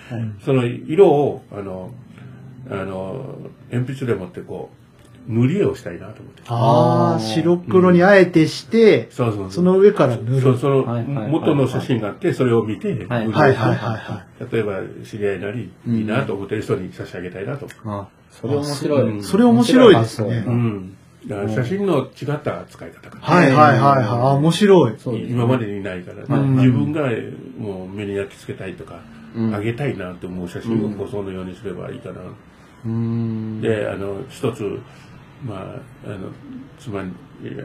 [0.44, 1.90] その色をあの
[2.68, 3.36] あの
[3.70, 4.70] 鉛筆で持ってこ
[5.28, 6.42] う塗り絵をしたいなと思って。
[6.46, 10.40] ああ、白黒にあえてして、そうそうそうその上から塗る。
[10.40, 10.84] そうその
[11.28, 17.68] 元の写真があってそれを見て、はいはいはいはいは例えば知り合いなり、いいなと思ってる人に差し上げたいなと。
[17.84, 19.02] あ、それ面白い。
[19.02, 20.96] うんそれ面白いですねうん。
[21.26, 23.22] だから写真の違った使い方かな。
[23.22, 24.04] はいはいはいはい。
[24.04, 24.94] あ、面白い。
[25.28, 27.08] 今までにないから、はい自分が
[27.58, 29.00] もう目に焼き付けたいとか、
[29.34, 32.20] うんあげたいなと思う写真をこうそのようにすればいいかな。
[32.86, 33.60] うん。
[33.60, 34.80] で、あの、一つ、
[35.44, 36.30] まあ、あの、
[36.78, 37.12] 妻に、
[37.42, 37.64] いや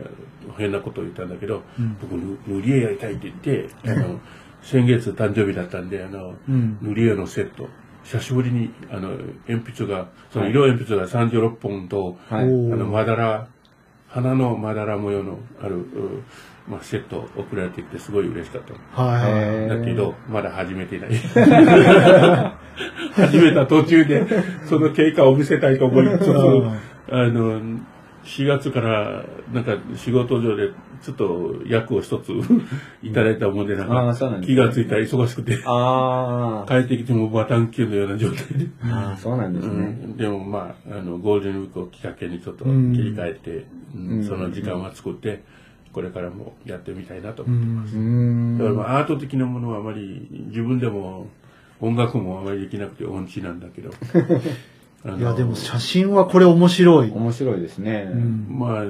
[0.57, 1.61] 変なことを言ったんだけど、
[2.01, 4.19] 僕、ぬ塗り絵やりたいって言って、あの、
[4.61, 7.69] 先月誕生日だったんで、あの、うん塗り絵のセット、
[8.03, 9.09] 久しぶりに、あの、
[9.47, 12.45] 鉛筆が、その色鉛筆が36本と、はい。
[12.45, 13.47] あの、まだら、
[14.07, 15.85] 花のまだら模様のある、う
[16.67, 19.01] まあ、セット送られてきてすごい嬉しかった。
[19.01, 21.15] はいだけど、まだ始めてない。
[23.13, 24.25] 始めた途中で、
[24.65, 26.77] その経過を見せたいと思いつつ、うん
[27.09, 27.61] あの、
[28.23, 30.69] 4月から、なんか仕事上で、
[31.01, 32.31] ちょっと役を一つ
[33.01, 38.43] いただいたもんで、なんあーか気がついたら忙しくて、あ 帰ってきてもバタン級のような状態で。
[38.65, 39.85] ーあー、そうなんですうね。
[39.87, 43.65] ん、でもまあ、あの、ゴールデンウィークをきっかけにちょっと切うんり替えて、
[43.95, 45.43] うんうんその時間は作って、
[45.91, 47.93] これからもやってみたいなとう思ってます。
[48.59, 51.27] だからまあアート的なものはあまり自分でも
[51.81, 53.89] 音楽もあまりできなくて音痴なんだけど。
[55.05, 57.11] いや、でも写真はこれ面白い。
[57.11, 58.09] 面白いですね。
[58.11, 58.83] うんまあ、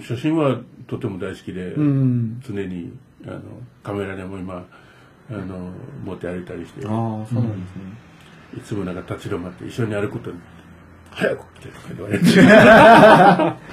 [0.00, 2.40] 写真はとても大好きで、うん。
[2.46, 2.92] 常に
[3.26, 3.40] あの
[3.82, 4.64] カメラでも今
[5.30, 5.70] あの
[6.04, 7.82] 持って歩いたりしてああ、そうなんですね。
[8.56, 10.30] いつもなんか立ち止まって一緒に歩くと
[11.10, 12.24] 早く来てとか言われて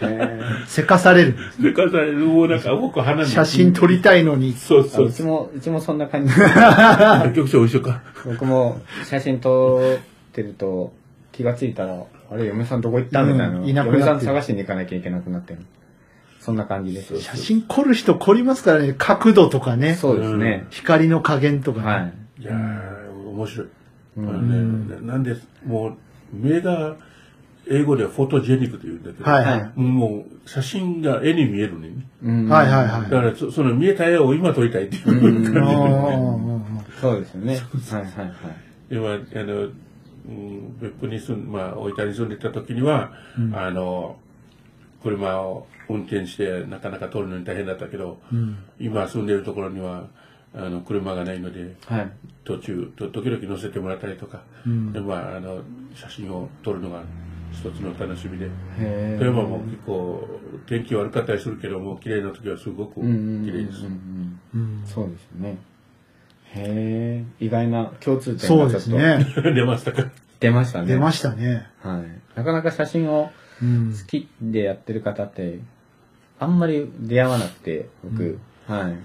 [0.00, 1.36] へせかされる。
[1.60, 4.52] でかさもうなんか僕鼻に写真撮りたいのに。
[4.52, 6.32] そうそうーうちも、うちもそんな感じ。
[7.34, 9.98] 局長一緒か僕も写真撮
[10.40, 10.92] ってると
[11.32, 13.22] 気がついたら、あれ、嫁さんどこ行った？
[13.24, 13.58] みたいな。
[13.58, 15.60] うんいなくなってる嫁さん探しに行かなきゃいけなくなってる。
[16.40, 17.20] そんな感じです。
[17.20, 18.94] 写真凝る人凝りますからね。
[18.96, 19.94] 角度とかね。
[19.94, 20.66] そうですね。
[20.70, 21.86] 光の加減とかね。
[21.86, 21.98] は
[22.38, 22.42] い。
[22.42, 23.66] いやー面白い、
[24.18, 25.36] うんあのねなんで
[25.66, 25.96] もう
[26.32, 26.96] 目が
[27.70, 29.60] 英語ではフォトジェニックというんだけど、はいはい。
[29.60, 31.90] はもう写真が絵に見えるね
[32.22, 37.54] うんはいはいはいだからそその見えた絵を今撮りたいっていううん感じで、あーそうですよね。
[37.90, 38.34] はいはいはい。
[38.90, 39.74] 今あの、うん、
[40.80, 43.12] 別府に住んまあ大分に住んでた時には、
[43.54, 44.16] あの
[45.02, 48.58] 車を運転してなかなか通るのに大変だったけど、うん。
[48.78, 50.08] 今住んでるところには
[50.54, 52.12] あの車がないのではい。
[52.44, 54.92] 途中と時々乗せてもらったりとか、うん。
[54.92, 55.62] でまああの
[55.94, 57.02] 写真を撮るのが
[57.52, 64.82] 一つの楽しみでへ富山も結構天気悪かったりするけども綺麗な時はすごくうんうんうんうん綺麗です、うんうん。
[64.84, 65.58] そうですよね。
[66.54, 69.52] へえ、意外な共通点そうがちょっとですね。
[69.54, 70.10] 出ましたか？
[70.40, 70.86] 出ましたね。
[70.86, 71.66] 出ましたね。
[71.82, 72.38] はい。
[72.38, 73.30] なかなか写真を
[73.60, 73.92] うん。
[73.92, 75.58] 好きでやってる方って、
[76.38, 78.38] あんまり出会わなくて、僕。
[78.68, 78.96] はい。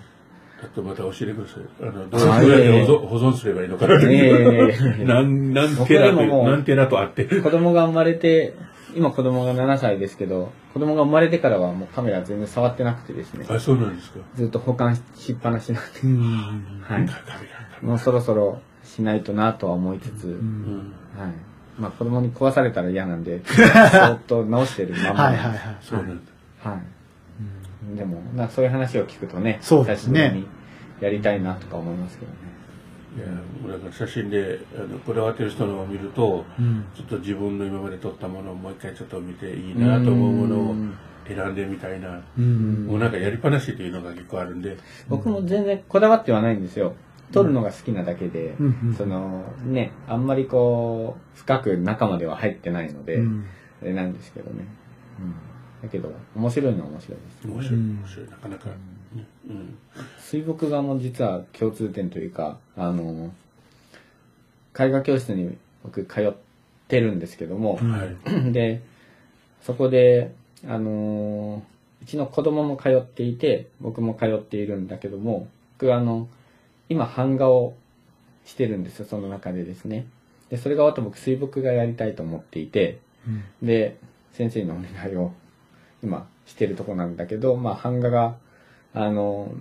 [0.63, 8.53] あとまた教えてくださいあのどうやって保存保存すればいいのかなってえいうえ なんなんてな僕でももうとなんてなとあって子供が生まれて、
[8.95, 14.19] 今子供が7歳ですけど、子供が生まれてからはもうカメラ全然触ってなくてですね、あそうなんですか。
[14.35, 16.81] ずっと保管しっぱなしなんで、うん。
[16.83, 17.85] はい。
[17.85, 20.93] もうそろそろしないとなとは思いつつ、うん。
[21.17, 21.31] はい。
[21.79, 25.59] まあ子供に壊されたら嫌なんで、 そーっと直してるまんまはいはいはい。
[25.81, 26.25] そうなん
[26.63, 26.69] だ。
[26.69, 27.97] はい。
[27.97, 30.43] でも、なそういう話を聞くとね、そうですね。
[31.01, 32.31] やりたいなとか思いますけど
[33.17, 33.23] ね。
[33.23, 40.75] いやだから写真であのこだわってる人のを見ると、うんちょっと自分の今まで撮ったものをもう一回ちょっと見ていいなと思うものを
[41.27, 42.85] 選んでみたいな、うん。
[42.87, 46.95] もうなんかやりっぱなしっていうのが結構あるんで、僕も全然こだわってはないんですよ。
[47.31, 53.45] 撮るのが好きなだけで、うんうんそのね、あんまりこう、深く中までは入ってないので、うん
[53.81, 54.65] あれなんですけどね。
[55.19, 55.33] うん。
[55.81, 57.47] だけど、面白いのは面白いです。
[57.47, 58.75] 面白い、うん面白い、なかなか、ね
[59.49, 59.77] うん。
[60.19, 63.31] 水墨画も実は共通点というか、あの、
[64.77, 66.33] 絵画教室に僕通っ
[66.87, 68.51] てるんですけども、はい。
[68.51, 68.81] で、
[69.61, 70.33] そこで、
[70.67, 75.47] あのーうちの子供も通っていて、僕も通っているんだけども、
[75.79, 76.27] 僕あの、
[76.89, 77.75] 今版画を
[78.43, 80.05] してるんですよ、その中でですね。
[80.49, 82.99] で、それが終わったら僕水墨画やりたいと思っていて、
[83.61, 83.97] で、
[84.33, 85.31] 先生のお願いを
[86.03, 88.35] 今してるとこなんだけど、まあ版画が、
[88.93, 89.51] あの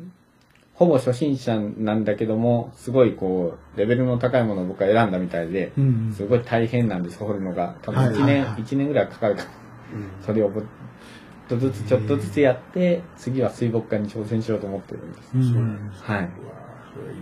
[0.74, 7.76] ほぼ初心者なんだけども、すごいこう、レベルの高いものを僕は選んだみたいで、うんすごい大変なんです、掘るのが。
[7.82, 9.44] 多分1年、はいはいはい一年ぐらいかかるか
[10.22, 10.64] それをちょっ
[11.48, 15.30] とずつちょっとずつやって、次は水墨画に挑戦しようと思ってるんです。
[15.34, 16.02] うんそうなんです。
[16.04, 16.28] はい。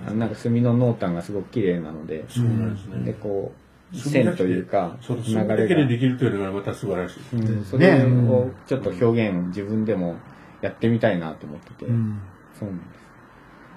[0.07, 3.05] あのなんか墨の濃淡がすごく綺麗なので、そうなんですね。
[3.05, 3.53] で、こ
[3.93, 7.37] う、線というか、そう、流それだれが、けでできるというのがまた素晴らしい。
[7.37, 10.17] うん、それをちょっと表現自分でも
[10.63, 12.21] やってみたいなと思ってて、うん
[12.59, 12.89] そうなんです。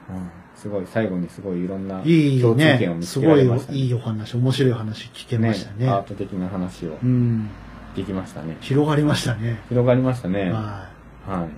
[0.09, 2.95] うんすごい、最後にすごいいろんないい共通点ねを。
[2.95, 3.77] 見つすごいけられましたね。
[3.79, 5.89] いいお話、面白い話聞けましたね。
[5.89, 7.49] アート的な話をうん。
[7.95, 8.57] できましたね。
[8.61, 9.59] 広がりましたね。
[9.69, 10.51] 広がりましたね。
[10.51, 10.89] は
[11.27, 11.47] はい。
[11.47, 11.49] い。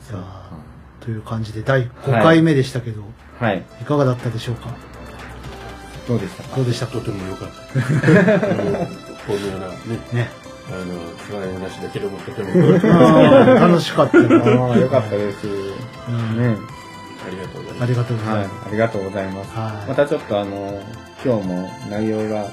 [0.00, 0.50] さあ、
[1.00, 3.02] という感じで第5回目でしたけど、
[3.38, 3.62] はい。
[3.80, 4.70] いかがだったでしょうか？
[6.08, 6.56] どうでしたか？
[6.56, 6.92] どうでしたか？
[6.92, 7.54] とても良かった。
[9.26, 9.74] このようなね、
[10.12, 10.28] ね。
[10.68, 10.84] あの、
[11.28, 12.48] つらい話だけどもとても
[13.54, 14.36] 楽しかったな
[14.68, 15.46] ああ、よかったです。
[15.46, 16.56] うんね。
[17.26, 17.90] ありがとうございあます。
[17.92, 18.66] りがとうございはいます。。
[18.66, 19.50] ありがとうございます。
[19.56, 20.82] はいまたちょっとあの、
[21.24, 22.46] 今日も内容が、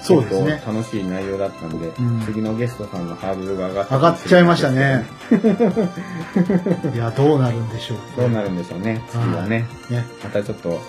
[0.00, 5.04] そうですね結構楽しい内容だったんで、うん次のゲストさんのハードルが上がった上がっちゃいましたね。
[6.94, 7.98] いや、どうなるんでしょう。
[8.16, 9.66] どうなるんでしょうね、次はね。
[9.90, 10.06] ね。
[10.22, 10.80] またちょっと、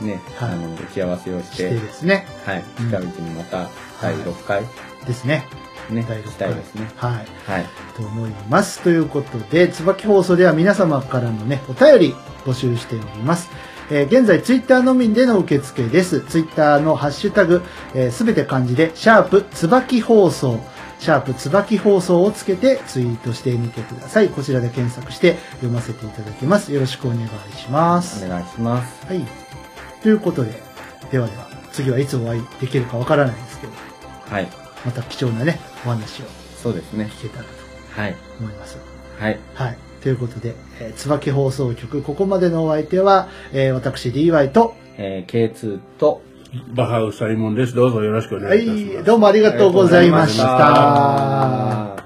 [0.00, 2.26] ね、はいあの、打ち合わせをししてて、ですね。
[2.46, 3.68] はい、うん近いうちにまた
[4.00, 4.62] 第6回、
[5.06, 5.46] ですね。
[5.90, 6.90] ね、第六回ですね。
[6.96, 7.12] はい。
[7.50, 7.66] はい。
[7.96, 8.80] と思います。
[8.80, 12.14] ということで、椿放送では皆様からのね、お便り
[12.44, 13.50] 募集しております。
[13.90, 16.22] えー現在、ツイッターのみでの受付です。
[16.22, 17.62] ツイッターのハッシュタグ、
[18.10, 20.58] すべて漢字で、シャープ、椿放送、
[20.98, 24.30] シャープ、椿放送をつけてツイートしてみてください。
[24.30, 26.72] こちらで検索して読ませていただきます。
[26.72, 28.24] よろしくお願いします。
[28.24, 29.06] お願いします。
[29.06, 29.22] はい。
[30.02, 30.62] ということで、
[31.10, 33.72] ではでは、次はいつお会いできるかわからないですけど、
[34.30, 34.63] はい。
[34.84, 36.26] また貴重なね、お話を
[36.62, 37.10] そうですね。
[37.18, 37.50] 聞けたらと
[38.00, 38.16] はい。
[38.40, 38.78] 思います。
[39.18, 39.38] はい。
[39.54, 39.78] はい。
[40.02, 46.22] ということで、えー、椿放送局、ここまでのお相手は、えー、私 DY と、えー、K2 と、
[46.74, 47.74] バハウサイモンです。
[47.74, 49.00] どうぞよろしくおは願いいたします。
[49.02, 52.03] い、どうもありがとうございました。